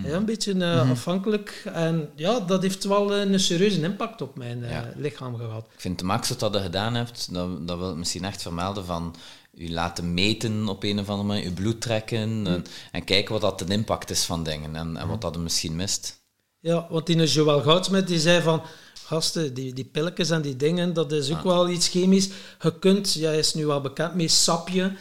ja, 0.05 0.15
een 0.15 0.25
beetje 0.25 0.53
eh, 0.55 0.91
afhankelijk. 0.91 1.63
En 1.73 2.11
ja, 2.15 2.41
dat 2.41 2.63
heeft 2.63 2.85
wel 2.85 3.17
een 3.17 3.41
serieuze 3.41 3.81
impact 3.83 4.23
op 4.23 4.37
mijn 4.37 4.61
Ja. 4.61 4.93
lichaam 4.97 5.37
gehad. 5.37 5.65
Ik 5.75 5.81
vind 5.81 6.01
het 6.01 6.09
max 6.09 6.29
wat 6.29 6.41
dat 6.41 6.55
je 6.55 6.61
gedaan 6.61 6.95
hebt, 6.95 7.35
dat, 7.35 7.67
dat 7.69 7.79
wil 7.79 7.91
ik 7.91 7.97
misschien 7.97 8.25
echt 8.25 8.43
vermelden 8.43 8.85
van 8.85 9.15
u 9.55 9.71
laten 9.71 10.15
meten 10.15 10.69
op 10.69 10.83
een 10.83 10.99
of 10.99 11.09
andere 11.09 11.29
manier, 11.29 11.45
uw 11.45 11.53
bloed 11.55 11.81
trekken 11.81 12.19
en, 12.19 12.65
en 12.93 13.05
kijken 13.05 13.33
wat 13.33 13.41
dat 13.43 13.59
de 13.69 13.75
impact 13.75 14.11
is 14.11 14.25
van 14.25 14.43
dingen 14.43 14.77
en, 14.77 14.97
en 14.97 15.09
wat 15.09 15.21
dat 15.21 15.35
er 15.35 15.41
misschien 15.41 15.77
mist. 15.77 16.22
Ja, 16.62 16.87
want 16.90 17.07
die 17.07 17.25
Joël 17.25 17.61
Goudsmet 17.61 18.07
die 18.07 18.20
zei 18.20 18.42
van... 18.42 18.62
Gasten, 19.05 19.55
die, 19.55 19.72
die 19.72 19.85
pilletjes 19.85 20.31
en 20.31 20.42
die 20.42 20.57
dingen, 20.57 20.92
dat 20.92 21.12
is 21.12 21.31
ook 21.31 21.42
wel 21.42 21.68
iets 21.68 21.88
chemisch. 21.88 22.29
Je 22.61 22.79
kunt, 22.79 23.12
jij 23.12 23.38
is 23.38 23.55
nu 23.55 23.66
wel 23.66 23.81
bekend 23.81 24.14
met 24.14 24.31
sapje, 24.31 24.92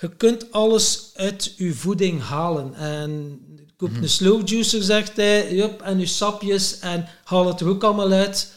je 0.00 0.16
kunt 0.16 0.52
alles 0.52 1.10
uit 1.14 1.54
je 1.56 1.74
voeding 1.74 2.22
halen. 2.22 2.74
En 2.74 3.40
koop 3.76 3.90
een 3.96 4.08
slow 4.08 4.48
juicer, 4.48 4.82
zegt 4.82 5.16
hij, 5.16 5.54
jup, 5.54 5.80
en 5.80 5.98
je 5.98 6.06
sapjes, 6.06 6.78
en 6.78 7.08
haal 7.24 7.46
het 7.46 7.60
er 7.60 7.68
ook 7.68 7.84
allemaal 7.84 8.12
uit. 8.12 8.52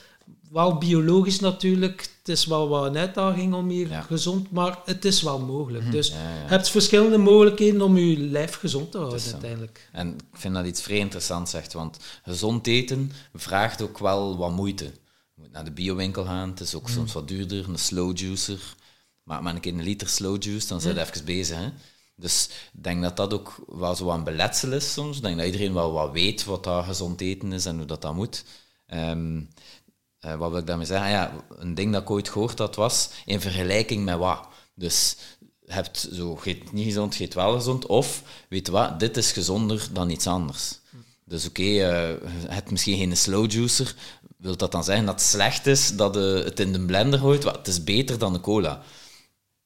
Wel 0.50 0.78
biologisch 0.78 1.40
natuurlijk, 1.40 2.02
het 2.18 2.30
is 2.30 2.46
wel 2.46 2.68
wat 2.70 2.86
een 2.86 2.98
uitdaging 2.98 3.54
om 3.54 3.70
hier 3.70 3.90
Ja. 3.90 4.02
gezond, 4.02 4.52
maar 4.52 4.80
het 4.86 5.06
is 5.06 5.22
wel 5.22 5.40
mogelijk. 5.40 5.92
Dus 5.92 6.08
Ja, 6.08 6.16
ja. 6.16 6.42
je 6.44 6.48
hebt 6.50 6.70
verschillende 6.70 7.18
mogelijkheden 7.18 7.82
om 7.82 7.98
je 7.98 8.18
lijf 8.20 8.56
gezond 8.56 8.92
te 8.92 8.98
houden 8.98 9.20
zo. 9.20 9.32
uiteindelijk. 9.32 9.90
En 9.92 10.08
ik 10.14 10.24
vind 10.40 10.54
dat 10.54 10.66
iets 10.66 10.82
vrij 10.82 10.98
interessants 10.98 11.52
zegt, 11.52 11.74
want 11.74 11.98
gezond 12.24 12.68
eten 12.68 13.12
vraagt 13.34 13.82
ook 13.82 13.98
wel 13.98 14.38
wat 14.38 14.52
moeite. 14.52 14.84
Je 14.86 14.92
moet 15.42 15.52
naar 15.52 15.64
de 15.64 15.72
biowinkel 15.72 16.24
gaan, 16.26 16.50
het 16.50 16.60
is 16.60 16.76
ook 16.76 16.90
soms 16.90 17.14
wat 17.14 17.28
duurder, 17.28 17.70
een 17.70 17.78
slow 17.80 18.18
juicer. 18.18 18.76
Maar 19.24 19.44
maar 19.44 19.54
een 19.56 19.60
keer 19.62 19.74
een 19.74 19.84
liter 19.84 20.08
slow 20.10 20.44
juice, 20.44 20.68
dan 20.68 20.82
zijn 20.82 20.96
je 20.96 21.02
even 21.02 21.26
bezig. 21.26 21.58
Hè? 21.58 21.70
Dus 22.16 22.50
ik 22.74 22.84
denk 22.84 23.02
dat 23.02 23.18
dat 23.18 23.34
ook 23.34 23.56
wel 23.68 23.96
zo 23.96 24.10
een 24.10 24.24
beletsel 24.24 24.72
is 24.72 24.94
soms. 24.94 25.18
Ik 25.18 25.24
denk 25.24 25.38
dat 25.38 25.46
iedereen 25.46 25.74
wel 25.74 25.92
wat 25.92 26.12
weet 26.12 26.44
wat 26.46 26.64
dat 26.64 26.86
gezond 26.86 27.22
eten 27.22 27.54
is 27.54 27.66
en 27.66 27.78
hoe 27.78 27.86
dat, 27.86 28.02
dat 28.02 28.14
moet. 28.16 28.44
Ehm, 28.88 29.42
eh, 30.20 30.36
wat 30.36 30.50
wil 30.50 30.60
ik 30.60 30.68
daarmee 30.68 30.86
zeggen? 30.86 31.06
Ah 31.06 31.12
ja, 31.12 31.32
een 31.58 31.76
ding 31.76 31.94
dat 31.94 32.02
ik 32.02 32.10
ooit 32.10 32.30
gehoord 32.30 32.60
had 32.60 32.76
was 32.76 33.10
in 33.26 33.42
vergelijking 33.42 34.06
met 34.06 34.18
wat. 34.18 34.48
Dus 34.76 35.16
hebt 35.66 36.10
zo, 36.14 36.36
geet 36.36 36.72
niet 36.72 36.86
gezond, 36.86 37.16
geet 37.16 37.34
wel 37.34 37.54
gezond. 37.54 37.86
Of, 37.86 38.24
weet 38.50 38.68
wat, 38.68 39.00
dit 39.00 39.18
is 39.18 39.32
gezonder 39.32 39.88
dan 39.92 40.10
iets 40.10 40.28
anders. 40.28 40.80
Dus 41.26 41.48
oké, 41.48 41.62
eh, 41.62 41.78
je 41.80 42.20
hebt 42.48 42.72
misschien 42.72 42.98
geen 42.98 43.18
slow 43.18 43.52
juicer. 43.52 43.96
Wil 44.38 44.58
dat 44.58 44.72
dan 44.72 44.84
zeggen 44.84 45.06
dat 45.06 45.14
het 45.14 45.24
slecht 45.30 45.66
is 45.66 45.96
dat 45.96 46.14
je 46.16 46.42
het 46.46 46.60
in 46.60 46.74
de 46.74 46.86
blender 46.86 47.20
gooit? 47.20 47.44
Wat, 47.44 47.56
het 47.56 47.68
is 47.68 47.84
beter 47.84 48.18
dan 48.18 48.34
de 48.34 48.40
cola. 48.40 48.82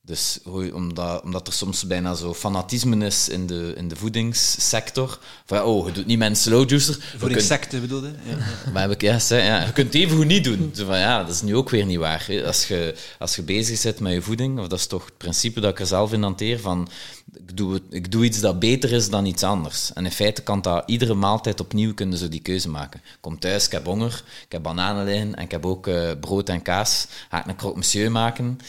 Dus 0.05 0.39
omdat, 0.73 1.23
omdat 1.23 1.47
er 1.47 1.53
soms 1.53 1.87
bijna 1.87 2.13
zo 2.13 2.33
fanatisme 2.33 3.05
is 3.05 3.29
in 3.29 3.47
de, 3.47 3.73
in 3.77 3.87
de 3.87 3.95
voedingssector. 3.95 5.19
Van, 5.45 5.61
oh, 5.61 5.87
je 5.87 5.93
doet 5.93 6.05
niet 6.05 6.17
met 6.17 6.29
een 6.29 6.35
slow 6.35 6.69
juicer. 6.69 7.13
Voor 7.17 7.31
insecten 7.31 7.81
bedoelde? 7.81 8.13
Ja. 8.23 8.37
maar 8.71 8.81
heb 8.81 8.91
ik 8.91 9.01
ja, 9.01 9.65
je 9.65 9.71
kunt 9.73 9.93
het 9.93 9.95
even 9.95 10.17
goed 10.17 10.25
niet 10.25 10.43
doen. 10.43 10.71
Van, 10.73 10.99
ja, 10.99 11.23
dat 11.23 11.33
is 11.33 11.41
nu 11.41 11.55
ook 11.55 11.69
weer 11.69 11.85
niet 11.85 11.97
waar. 11.97 12.23
hè. 12.27 12.45
Als 12.45 12.67
je, 12.67 12.95
als 13.19 13.35
je 13.35 13.41
bezig 13.41 13.81
bent 13.81 13.99
met 13.99 14.13
je 14.13 14.21
voeding, 14.21 14.59
of 14.59 14.67
dat 14.67 14.79
is 14.79 14.87
toch 14.87 15.05
het 15.05 15.17
principe 15.17 15.59
dat 15.59 15.71
ik 15.71 15.79
er 15.79 15.87
zelf 15.87 16.13
in 16.13 16.23
hanteer, 16.23 16.59
van 16.59 16.87
ik 17.33 17.57
doe, 17.57 17.81
ik 17.89 18.11
doe 18.11 18.23
iets 18.23 18.39
dat 18.39 18.59
beter 18.59 18.91
is 18.91 19.09
dan 19.09 19.25
iets 19.25 19.43
anders. 19.43 19.93
En 19.93 20.05
in 20.05 20.11
feite 20.11 20.41
kan 20.41 20.61
dat 20.61 20.83
iedere 20.85 21.13
maaltijd 21.13 21.59
opnieuw 21.59 21.93
kunnen 21.93 22.17
ze 22.17 22.29
die 22.29 22.41
keuze 22.41 22.69
maken. 22.69 22.99
Ik 22.99 23.17
kom 23.21 23.39
thuis, 23.39 23.65
ik 23.65 23.71
heb 23.71 23.85
honger, 23.85 24.23
ik 24.45 24.51
heb 24.51 24.63
bananen 24.63 25.05
liggen 25.05 25.35
en 25.35 25.43
ik 25.43 25.51
heb 25.51 25.65
ook 25.65 25.87
eh, 25.87 26.11
brood 26.19 26.49
en 26.49 26.61
kaas. 26.61 27.07
Ga 27.29 27.39
ik 27.39 27.45
een 27.45 27.55
croque 27.55 27.77
monsieur 27.77 28.11
maken? 28.11 28.59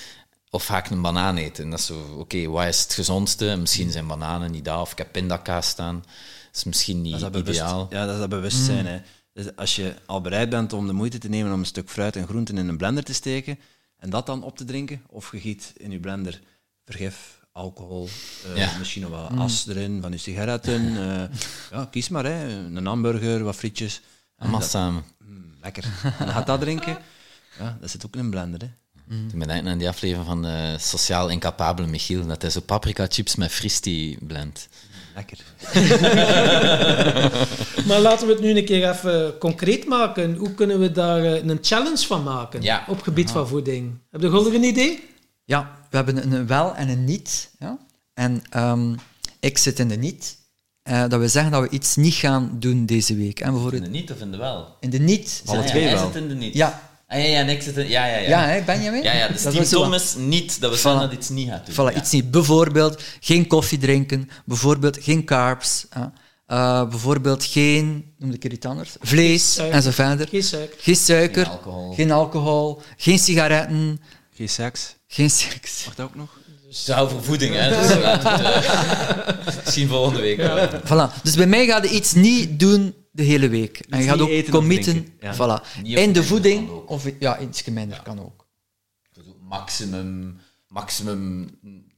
Of 0.54 0.66
ga 0.66 0.78
ik 0.78 0.90
een 0.90 1.02
banaan 1.02 1.36
eten? 1.36 1.64
En 1.64 1.70
dat 1.70 1.78
is 1.78 1.86
zo, 1.86 2.16
oké, 2.18 2.46
wat 2.48 2.66
is 2.66 2.82
het 2.82 2.94
gezondste? 2.94 3.56
Misschien 3.60 3.90
zijn 3.90 4.06
bananen 4.06 4.50
niet 4.50 4.64
dat, 4.64 4.80
of 4.80 4.92
ik 4.92 4.98
heb 4.98 5.12
pindakaas 5.12 5.68
staan. 5.68 5.94
Dat 5.96 6.56
is 6.56 6.64
misschien 6.64 7.02
niet 7.02 7.10
Dat 7.12 7.20
is 7.20 7.20
dat 7.22 7.32
bewust, 7.32 7.60
ideaal. 7.60 7.86
ja, 7.90 8.04
dat 8.04 8.14
is 8.14 8.20
dat 8.20 8.28
bewustzijn. 8.28 8.86
Hè. 8.86 9.00
Dus 9.32 9.56
als 9.56 9.76
je 9.76 9.94
al 10.06 10.20
bereid 10.20 10.48
bent 10.50 10.72
om 10.72 10.86
de 10.86 10.92
moeite 10.92 11.18
te 11.18 11.28
nemen 11.28 11.52
om 11.52 11.58
een 11.58 11.66
stuk 11.66 11.90
fruit 11.90 12.16
en 12.16 12.26
groenten 12.26 12.58
in 12.58 12.68
een 12.68 12.76
blender 12.76 13.04
te 13.04 13.12
steken 13.14 13.58
en 13.96 14.10
dat 14.10 14.26
dan 14.26 14.42
op 14.42 14.56
te 14.56 14.64
drinken, 14.64 15.02
of 15.08 15.32
je 15.32 15.40
giet 15.40 15.72
in 15.76 15.90
je 15.90 16.00
blender 16.00 16.40
vergif, 16.84 17.40
alcohol, 17.52 18.08
eh, 18.44 18.56
Ja. 18.56 18.78
misschien 18.78 19.02
nog 19.02 19.10
wat 19.10 19.38
as 19.38 19.66
erin 19.66 20.02
van 20.02 20.12
je 20.12 20.18
sigaretten. 20.18 20.82
eh, 21.08 21.38
ja, 21.70 21.84
kies 21.90 22.08
maar, 22.08 22.24
hè. 22.24 22.48
een 22.48 22.86
hamburger, 22.86 23.42
wat 23.44 23.56
frietjes. 23.56 23.96
En 23.96 24.02
Allemaal 24.42 24.60
dat- 24.60 24.68
samen. 24.70 25.04
mm, 25.18 25.54
lekker. 25.62 25.84
En 26.02 26.14
dan 26.26 26.28
gaat 26.34 26.46
dat 26.46 26.60
drinken. 26.60 26.98
Ja, 27.58 27.78
dat 27.80 27.90
zit 27.90 28.06
ook 28.06 28.14
in 28.14 28.20
een 28.20 28.30
blender. 28.30 28.60
Hè. 28.60 28.68
Toen 29.08 29.38
ben 29.38 29.50
ik 29.50 29.66
aan 29.66 29.78
die 29.78 29.88
aflevering 29.88 30.26
van 30.26 30.46
eh, 30.46 30.78
Sociaal 30.78 31.28
Incapabele 31.28 31.88
Michiel, 31.88 32.26
dat 32.26 32.42
hij 32.42 32.50
zo 32.50 32.60
paprika 32.60 33.06
chips 33.08 33.34
met 33.36 33.50
fristi 33.52 34.16
blendt. 34.20 34.68
Lekker. 35.14 35.38
Maar 37.86 38.00
laten 38.00 38.26
we 38.26 38.32
het 38.32 38.42
nu 38.42 38.56
een 38.56 38.64
keer 38.64 38.90
even 38.90 39.38
concreet 39.38 39.86
maken. 39.86 40.34
Hoe 40.34 40.54
kunnen 40.54 40.80
we 40.80 40.92
daar 40.92 41.24
eh, 41.24 41.44
een 41.44 41.58
challenge 41.62 42.06
van 42.06 42.22
maken 42.22 42.62
Ja. 42.62 42.84
op 42.88 43.02
gebied 43.02 43.30
van 43.30 43.48
voeding? 43.48 43.98
Heb 44.10 44.20
je 44.20 44.30
Gulder 44.30 44.54
een 44.54 44.64
idee? 44.64 45.04
Ja, 45.44 45.70
we 45.90 45.96
hebben 45.96 46.32
een, 46.32 46.46
wel 46.46 46.74
en 46.74 46.88
een 46.88 47.04
niet. 47.04 47.50
Ja? 47.58 47.78
En 48.14 48.42
ehm, 48.50 48.94
ik 49.40 49.58
zit 49.58 49.78
in 49.78 49.88
de 49.88 49.96
niet. 49.96 50.36
Eh, 50.82 51.04
dat 51.08 51.20
we 51.20 51.28
zeggen 51.28 51.52
dat 51.52 51.62
we 51.62 51.68
iets 51.68 51.96
niet 51.96 52.14
gaan 52.14 52.56
doen 52.58 52.86
deze 52.86 53.16
week. 53.16 53.40
En 53.40 53.46
In 53.46 53.52
bijvoorbeeld 53.52 53.84
de 53.84 53.90
niet 53.90 54.12
of 54.12 54.20
in 54.20 54.30
de 54.30 54.36
wel? 54.36 54.76
in 54.80 54.90
de 54.90 54.98
niet. 54.98 55.42
Alle 55.46 55.64
twee 55.64 55.82
jij 55.82 55.92
wel. 55.94 56.06
zit 56.06 56.22
in 56.22 56.28
de 56.28 56.34
niet. 56.34 56.54
Ja, 56.54 56.80
Ah, 57.14 57.20
ja, 57.20 57.26
ja, 57.26 57.38
en 57.38 57.48
ik 57.48 57.62
zit 57.62 57.76
in... 57.76 57.88
Ja, 57.88 58.06
ja, 58.06 58.16
ja. 58.16 58.28
ja 58.28 58.46
hè, 58.46 58.62
Benjamin? 58.62 59.02
Ja, 59.02 59.12
ja, 59.14 59.28
dus 59.28 59.42
Dat 59.42 59.68
Team 59.68 59.92
is 59.94 60.14
niet, 60.18 60.60
dat 60.60 60.70
we 60.70 60.76
Voilà. 60.78 60.80
zeggen 60.80 61.00
dat 61.00 61.12
iets 61.12 61.28
niet 61.28 61.48
gaat 61.48 61.66
doen. 61.66 61.74
Voilà, 61.74 61.94
Ja. 61.94 62.00
iets 62.00 62.10
niet. 62.10 62.30
Bijvoorbeeld 62.30 63.02
geen 63.20 63.46
koffie 63.46 63.78
drinken, 63.78 64.30
bijvoorbeeld 64.44 64.98
geen 65.00 65.24
carbs, 65.24 65.86
ja. 65.94 66.12
Eh, 66.46 66.88
bijvoorbeeld 66.88 67.44
geen, 67.44 68.12
noem 68.18 68.32
ik 68.32 68.44
er 68.44 68.52
iets 68.52 68.66
anders, 68.66 68.90
vlees 69.00 69.56
en 69.56 69.82
zo 69.82 69.90
verder. 69.90 70.28
Geen 70.28 70.42
suiker. 70.42 70.76
Geen 70.80 70.96
suiker, 70.96 71.44
Geen 71.44 71.52
alcohol. 71.52 71.92
geen, 71.94 72.10
alcohol, 72.10 72.82
geen 72.96 73.18
sigaretten, 73.18 74.00
Geen 74.34 74.48
seks. 74.48 74.96
geen 75.06 75.30
seks. 75.30 75.84
Dat 75.96 76.06
ook 76.06 76.14
nog? 76.14 76.28
Ze 76.70 76.92
houden 76.92 77.16
voor 77.16 77.24
voeding, 77.24 77.54
hè. 77.54 77.68
Dus 77.68 77.88
het, 77.88 78.24
eh, 78.24 79.56
misschien 79.64 79.88
volgende 79.88 80.20
week. 80.20 80.36
wel. 80.36 80.68
Voilà. 80.68 81.22
Dus 81.22 81.34
bij 81.36 81.46
mij 81.46 81.66
ga 81.66 81.82
je 81.82 81.88
iets 81.90 82.12
niet 82.12 82.58
doen 82.60 82.94
de 83.14 83.22
hele 83.22 83.48
week. 83.48 83.78
En 83.78 83.98
je 83.98 84.04
gaat 84.04 84.20
ook 84.20 84.48
committen. 84.50 85.06
ja. 85.20 85.34
Voilà. 85.34 85.82
In 85.82 86.12
de 86.12 86.24
voeding, 86.24 86.68
of 86.68 87.10
ja, 87.18 87.38
iets 87.38 87.64
minder 87.64 88.02
kan 88.02 88.20
ook. 88.20 88.46
Dus 89.12 89.26
ook 89.28 89.40
Maximum, 89.40 90.38
maximum 90.74 91.48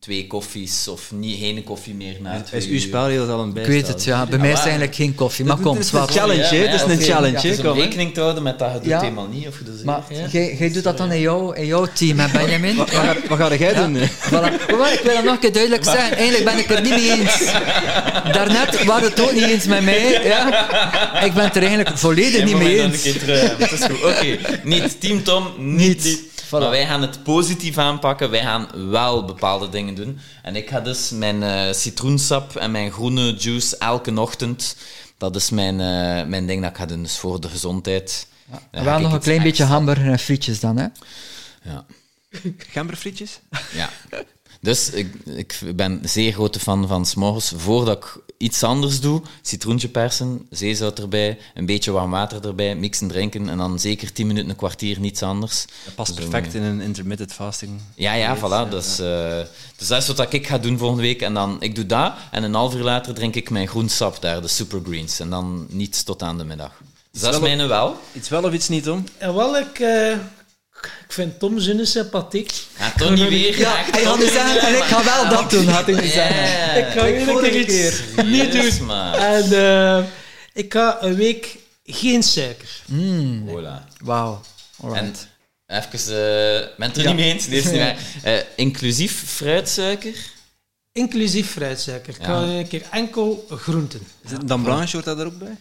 twee 0.01 0.27
koffies 0.27 0.89
of 0.89 1.13
niet 1.13 1.39
geen 1.41 1.65
koffie 1.65 1.95
meer 1.95 2.17
na 2.21 2.41
twee 2.43 2.61
Is 2.61 2.67
uw 2.67 2.79
spelregels 2.81 3.29
al 3.29 3.41
een 3.41 3.49
Ik 3.49 3.55
bijstel? 3.55 3.75
weet 3.75 3.87
het, 3.89 4.05
ja. 4.05 4.27
Bij 4.27 4.39
mij 4.39 4.49
is 4.51 4.55
het 4.57 4.63
eigenlijk 4.67 4.95
geen 4.95 5.15
koffie. 5.15 5.45
Maar 5.45 5.57
kom, 5.57 5.77
Het 5.77 5.85
is 5.85 5.93
een 5.93 6.09
challenge, 6.09 6.43
Het 6.43 6.75
is 6.75 6.97
een 6.97 7.03
challenge? 7.03 7.41
Dus 7.41 7.59
om 7.59 7.65
Kom, 7.65 7.77
hè. 7.77 7.83
rekening 7.83 8.15
te 8.15 8.21
houden 8.21 8.43
met 8.43 8.59
dat 8.59 8.71
je 8.83 8.91
het 8.93 9.01
helemaal 9.01 9.29
niet. 9.29 9.47
Of 9.47 9.59
je 9.59 9.85
Maar 9.85 10.03
jij 10.33 10.57
jij 10.59 10.73
doet 10.73 10.83
dat 10.83 10.99
dan 10.99 11.13
in 11.13 11.21
jouw, 11.21 11.53
in 11.53 11.67
jouw 11.67 11.87
team, 11.95 12.19
hè, 12.19 12.39
Benjamin? 12.39 12.77
Wat, 12.77 12.91
ga, 12.91 13.15
wat 13.29 13.39
ga 13.39 13.55
jij 13.55 13.75
doen? 13.75 13.95
hè? 13.95 14.07
Voilà. 14.07 14.31
Maar 14.79 14.93
ik 14.93 15.01
wil 15.03 15.15
dat 15.15 15.25
nog 15.25 15.33
een 15.35 15.39
keer 15.39 15.53
duidelijk 15.53 15.85
zeggen. 15.85 16.17
Eigenlijk 16.17 16.45
ben 16.45 16.59
ik 16.59 16.71
er 16.71 16.83
niet 16.83 16.91
mee 16.91 17.11
eens. 17.11 17.53
Daarnet 18.37 18.85
waren 18.85 19.09
het 19.09 19.21
ook 19.21 19.33
niet 19.33 19.43
eens 19.45 19.65
met 19.67 19.85
mij. 19.85 20.25
Ja. 20.25 21.25
Ik 21.25 21.35
ben 21.35 21.45
het 21.45 21.57
er 21.57 21.63
eigenlijk 21.63 21.99
volledig 21.99 22.45
niet 22.45 22.57
mee 22.57 22.83
eens. 22.83 23.05
Het 23.05 23.73
is 23.73 23.85
goed. 23.85 24.03
Oké, 24.05 24.39
niet 24.63 25.01
Team 25.01 25.23
Tom, 25.23 25.53
niet. 25.59 26.19
Voilà. 26.47 26.51
Maar 26.51 26.71
wij 26.71 26.87
gaan 26.87 27.03
het 27.03 27.23
positief 27.23 27.79
aanpakken. 27.79 28.31
Wij 28.31 28.43
gaan 28.43 28.91
wel 28.91 29.25
bepaalde 29.25 29.69
dingen 29.69 29.95
doen. 29.95 30.19
En 30.43 30.57
ik 30.57 30.69
ga 30.69 30.81
dus 30.81 31.11
mijn 31.11 31.43
eh, 31.43 31.73
citroensap 31.73 32.57
en 32.57 32.71
mijn 32.71 32.93
groene 32.93 33.35
juice 33.35 33.77
elke 33.79 34.21
ochtend. 34.21 34.77
Dat 35.19 35.37
is 35.37 35.51
mijn, 35.51 35.81
eh, 35.81 36.29
mijn 36.29 36.47
ding 36.47 36.61
dat 36.63 36.71
ik 36.71 36.77
ga 36.77 36.87
doen. 36.87 37.03
Dus 37.03 37.19
voor 37.19 37.41
de 37.41 37.49
gezondheid. 37.49 38.27
Dan 38.51 38.61
ga 38.71 38.85
Wel 38.85 38.97
ik 38.97 39.03
nog 39.03 39.13
een 39.13 39.21
klein 39.21 39.43
beetje 39.43 39.63
extra- 39.63 39.77
hamburger 39.77 40.11
en 40.11 40.19
frietjes 40.19 40.61
dan, 40.61 40.77
hè? 40.77 40.87
Ja. 41.63 41.85
Gemberfrietjes? 42.59 43.39
Ja. 43.75 43.91
Dus 44.61 44.91
ik, 44.91 45.15
ik 45.25 45.59
ben 45.75 45.93
een 46.03 46.09
zeer 46.09 46.33
grote 46.33 46.61
fan 46.61 46.89
van 46.89 47.07
s'morgens, 47.07 47.53
voordat 47.57 47.97
ik 47.97 48.26
iets 48.39 48.63
anders 48.63 49.01
doe, 49.01 49.23
citroentje 49.43 49.89
persen, 49.89 50.47
zeezout 50.51 50.99
erbij, 50.99 51.39
een 51.55 51.67
beetje 51.67 51.91
warm 51.91 52.11
water 52.11 52.47
erbij, 52.47 52.75
mixen, 52.75 53.09
drinken 53.09 53.49
en 53.49 53.59
dan 53.59 53.79
zeker 53.79 54.13
10 54.13 54.27
minuten, 54.27 54.51
een 54.51 54.57
kwartier, 54.57 55.01
niets 55.01 55.23
anders. 55.23 55.65
Dat 55.85 55.95
past 55.95 56.15
perfect 56.15 56.55
eh, 56.55 56.55
in 56.55 56.63
een 56.63 56.81
intermittent 56.81 57.33
fasting. 57.33 57.81
Ja, 57.95 58.13
ja, 58.15 58.37
voilà. 58.37 58.71
Dus, 58.71 58.99
eh, 58.99 59.39
dus 59.77 59.89
dat 59.89 60.03
is 60.03 60.07
wat 60.09 60.33
ik 60.33 60.47
ga 60.47 60.59
doen 60.59 60.79
volgende 60.79 61.03
week. 61.03 61.23
En 61.23 61.35
dan, 61.35 61.57
ik 61.61 61.75
doe 61.75 61.87
dat 61.87 62.13
en 62.31 62.43
een 62.43 62.55
half 62.55 62.75
uur 62.75 62.83
later 62.83 63.15
drink 63.15 63.35
ik 63.35 63.51
mijn 63.51 63.69
groen 63.69 63.89
sap 63.89 64.23
daar, 64.23 64.43
de 64.43 64.49
super 64.49 64.81
greens. 64.85 65.21
En 65.21 65.31
dan 65.31 65.67
niets 65.69 66.03
tot 66.03 66.23
aan 66.23 66.39
de 66.39 66.45
middag. 66.45 66.73
Dus 67.11 67.21
dat 67.21 67.35
is 67.35 67.41
mijn 67.41 67.69
wel. 67.69 67.97
Iets 68.13 68.29
wel 68.29 68.45
of 68.45 68.53
iets 68.53 68.69
niet, 68.69 68.89
om? 68.89 69.05
En 69.19 69.35
wel, 69.35 69.59
ik, 69.59 69.79
eh, 69.79 70.17
ik 70.87 71.13
vind 71.13 71.39
Tom 71.39 71.59
Zunne 71.61 71.85
sympathiek. 71.85 72.53
Ja, 72.79 72.93
toch 72.97 73.11
niet 73.11 73.29
weer. 73.29 73.59
Ja, 73.59 73.75
hij 73.91 74.03
had 74.05 74.21
zeggen, 74.21 74.61
en 74.61 74.77
ik 74.77 74.83
ga 74.83 75.05
wel 75.05 75.29
dat 75.29 75.51
doen, 75.51 75.67
had 75.67 75.87
hij 75.87 75.95
Ik 75.95 76.87
ga 76.93 77.05
ik 77.07 77.17
een 77.21 77.25
vorige 77.27 77.51
keer 77.51 77.61
iets 77.87 78.01
niet 78.37 78.53
doen. 78.53 78.87
maar. 78.87 79.15
En 79.19 79.53
eh, 79.53 80.05
ik 80.53 80.73
ga 80.73 81.03
een 81.03 81.15
week 81.15 81.57
geen 81.85 82.23
suiker. 82.23 82.69
Voilà. 83.47 83.97
Wauw. 84.05 84.41
En 84.95 85.15
even, 85.67 85.99
eh 86.01 86.69
ben 86.77 86.89
het 86.89 86.97
er 86.97 87.03
Ja. 87.03 87.09
niet 87.09 87.17
mee 87.19 87.33
eens? 87.33 87.47
Nee, 87.47 87.59
is 87.59 87.65
niet. 87.71 87.83
Eh, 88.23 88.39
inclusief 88.57 89.23
fruitsuiker. 89.27 90.15
Inclusief 90.93 91.51
fruitsuiker. 91.51 92.15
Ik 92.19 92.25
ga 92.25 92.41
een 92.43 92.69
keer 92.69 92.83
enkel 92.91 93.47
groenten. 93.51 94.01
Is 94.25 94.31
het 94.31 94.49
dan 94.49 94.63
blanche, 94.63 94.93
hoort 94.93 95.05
dat 95.05 95.19
er 95.19 95.27
ook 95.27 95.39
bij? 95.39 95.57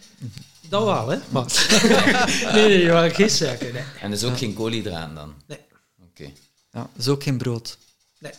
Dat 0.68 0.84
wel, 0.84 1.08
hè? 1.08 1.18
Maar... 1.28 1.44
nee, 2.54 2.68
nee, 2.68 2.92
maar 2.92 3.10
geen 3.10 3.30
suiker. 3.30 3.72
Nee. 3.72 3.82
En 4.00 4.10
dus 4.10 4.24
ook 4.24 4.38
geen 4.38 4.54
koolhydraten 4.54 5.14
dan? 5.14 5.34
Nee. 5.46 5.58
Oké. 6.02 6.30
Ja, 6.70 6.90
is 6.96 7.08
ook 7.08 7.22
geen 7.22 7.38
brood. 7.38 7.78
nee. 8.18 8.32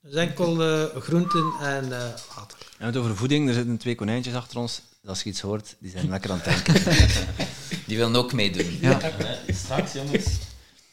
Dus 0.00 0.14
enkel 0.14 0.62
eh, 0.62 1.00
groenten 1.02 1.52
en 1.60 1.92
eh, 1.92 1.98
water. 2.36 2.58
En 2.78 2.86
het 2.86 2.96
over 2.96 3.16
voeding, 3.16 3.48
er 3.48 3.54
zitten 3.54 3.76
twee 3.76 3.94
konijntjes 3.94 4.34
achter 4.34 4.58
ons. 4.58 4.80
Als 5.06 5.22
je 5.22 5.28
iets 5.28 5.40
hoort, 5.40 5.74
die 5.78 5.90
zijn 5.90 6.08
lekker 6.08 6.30
aan 6.30 6.40
het 6.42 6.64
denken. 6.64 6.96
Die 7.86 7.96
willen 7.96 8.16
ook 8.16 8.32
meedoen. 8.32 8.78
Ja. 8.80 8.98
Straks, 9.48 9.92
jongens. 9.92 10.24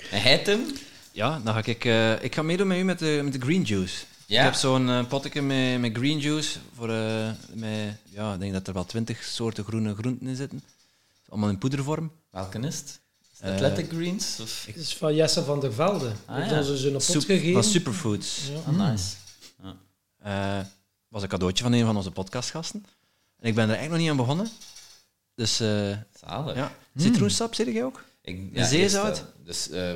En 0.09 0.21
hij, 0.21 0.37
Tim? 0.37 0.65
Ja, 1.11 1.39
dan 1.43 1.53
ga 1.53 1.61
ik... 1.65 1.85
eh, 1.85 2.23
ik 2.23 2.35
ga 2.35 2.41
meedoen 2.41 2.67
met 2.67 2.77
u 2.77 2.83
met 2.83 2.99
de, 2.99 3.19
met 3.23 3.33
de 3.33 3.39
green 3.39 3.61
juice. 3.63 4.03
Ja. 4.25 4.39
Ik 4.39 4.45
heb 4.45 4.53
zo'n 4.53 5.07
potje 5.07 5.41
met, 5.41 5.79
met 5.79 5.97
green 5.97 6.19
juice. 6.19 6.59
Voor, 6.75 6.89
eh, 6.89 7.29
met, 7.53 7.95
ja, 8.09 8.33
ik 8.33 8.39
denk 8.39 8.53
dat 8.53 8.67
er 8.67 8.73
wel 8.73 8.85
twintig 8.85 9.23
soorten 9.23 9.63
groene 9.63 9.93
groenten 9.95 10.27
in 10.27 10.35
zitten. 10.35 10.63
Allemaal 11.31 11.49
in 11.49 11.57
poedervorm. 11.57 12.11
Welke 12.29 12.59
is 12.59 12.75
het? 12.77 13.01
Is 13.21 13.27
het 13.39 13.41
Eh, 13.41 13.53
Athletic 13.53 13.89
Greens? 13.91 14.39
Of? 14.39 14.65
Het 14.65 14.75
is 14.75 14.95
van 14.95 15.15
Jesse 15.15 15.43
van 15.43 15.59
der 15.59 15.73
Velde. 15.73 16.11
Ah, 16.25 16.49
ja. 16.49 16.61
dus 16.61 16.83
een 16.83 16.91
pot 16.91 17.03
Soep 17.03 17.21
gegeven. 17.23 17.53
van 17.53 17.63
Superfoods. 17.63 18.47
Ja. 18.47 18.71
Ah, 18.71 18.89
nice. 18.89 19.15
Eh, 20.17 20.59
was 21.07 21.21
een 21.21 21.27
cadeautje 21.27 21.63
van 21.63 21.73
een 21.73 21.85
van 21.85 21.95
onze 21.95 22.11
podcastgasten. 22.11 22.85
En 23.39 23.47
ik 23.47 23.55
ben 23.55 23.63
er 23.63 23.75
eigenlijk 23.75 23.89
nog 23.91 23.99
niet 23.99 24.09
aan 24.09 24.25
begonnen. 24.25 24.49
Dus 25.35 25.59
eh, 25.59 25.97
Zalig. 26.25 26.55
ja, 26.55 26.71
citroensap, 26.95 27.55
zeg 27.55 27.65
jij 27.67 27.83
ook? 27.83 28.03
Ik, 28.21 28.49
zeezout? 28.53 29.07
eerst, 29.17 29.25
dus 29.43 29.69
eh, 29.69 29.93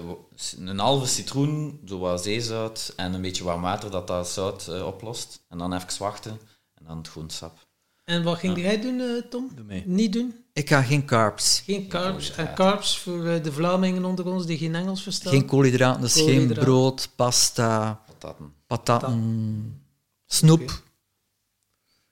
een 0.59 0.79
halve 0.79 1.07
citroen, 1.07 1.81
zo 1.87 1.99
wat 1.99 2.23
zeezout 2.23 2.93
en 2.95 3.13
een 3.13 3.21
beetje 3.21 3.43
warm 3.43 3.61
water 3.61 3.91
dat 3.91 4.07
dat 4.07 4.29
zout 4.29 4.81
oplost. 4.81 5.43
En 5.47 5.57
dan 5.57 5.73
even 5.73 5.99
wachten 5.99 6.39
en 6.73 6.85
dan 6.85 6.97
het 6.97 7.07
groensap. 7.07 7.64
En 8.05 8.23
wat 8.23 8.37
ging 8.39 8.57
jij 8.61 8.81
doen, 8.81 8.99
eh, 8.99 9.07
Tom? 9.29 9.51
Doe 9.55 9.65
mee. 9.65 9.83
Niet 9.85 10.13
doen? 10.13 10.35
Ik 10.53 10.69
ga 10.69 10.81
geen 10.81 11.05
carbs. 11.05 11.61
Geen 11.65 11.87
carbs. 11.87 12.31
En 12.35 12.53
carbs 12.53 12.97
voor 12.99 13.25
eh, 13.27 13.43
de 13.43 13.51
Vlamingen 13.51 14.05
onder 14.05 14.25
ons 14.25 14.45
die 14.45 14.57
geen 14.57 14.75
Engels 14.75 15.03
verstaan? 15.03 15.31
Geen 15.33 15.45
koolhydraten, 15.45 16.01
dus 16.01 16.13
geen 16.13 16.47
brood, 16.47 17.09
pasta, 17.15 18.01
Pataten. 18.07 18.53
pataten, 18.67 19.81
snoep. 20.25 20.81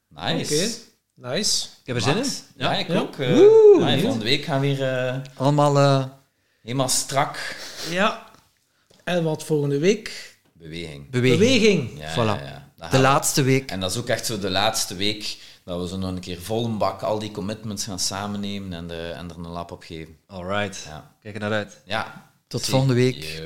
Nice. 0.08 0.54
Oké, 0.54 0.72
nice. 1.30 1.66
Ik 1.82 1.88
heb 1.88 1.96
er 1.96 2.02
zin 2.02 2.18
in. 2.18 2.26
Ja, 2.58 2.74
ik 2.76 2.88
Ja. 2.88 3.00
ook. 3.00 3.16
eh, 3.18 3.38
ja, 3.80 4.00
volgende 4.00 4.24
week 4.26 4.44
gaan 4.44 4.60
we 4.62 4.68
weer 4.76 4.98
eh, 5.08 5.16
Allemaal 5.36 5.78
eh, 5.78 6.06
helemaal 6.62 6.90
strak. 6.90 7.56
Ja. 7.90 8.32
En 9.04 9.24
wat 9.24 9.44
volgende 9.44 9.80
week? 9.80 10.38
Beweging. 10.54 11.10
Beweging. 11.10 11.40
Beweging. 11.40 12.00
Ja, 12.00 12.12
Voilà. 12.14 12.16
ja, 12.44 12.48
ja. 12.48 12.72
Dat 12.78 12.92
De 12.92 13.00
laatste 13.00 13.42
week. 13.42 13.70
En 13.72 13.80
dat 13.80 13.92
is 13.92 13.98
ook 13.98 14.08
echt 14.08 14.26
zo 14.26 14.40
de 14.40 14.50
laatste 14.50 14.96
week 14.96 15.38
dat 15.64 15.82
we 15.82 15.88
zo 15.88 15.98
nog 15.98 16.10
een 16.10 16.20
keer 16.20 16.42
vol 16.42 16.66
een 16.66 16.78
bak 16.78 17.02
al 17.02 17.20
die 17.20 17.32
commitments 17.32 17.84
gaan 17.84 18.00
samennemen 18.00 18.74
en, 18.74 18.92
eh, 18.92 19.18
en 19.18 19.30
er 19.30 19.38
een 19.38 19.48
lap 19.48 19.72
op 19.72 19.84
geven. 19.84 20.18
Alright. 20.28 20.84
Ja. 20.88 21.16
Kijk 21.22 21.36
er 21.36 21.42
naar 21.42 21.52
uit. 21.52 21.82
Ja. 21.86 22.32
Tot 22.48 22.66
volgende 22.66 22.94
week. 22.94 23.42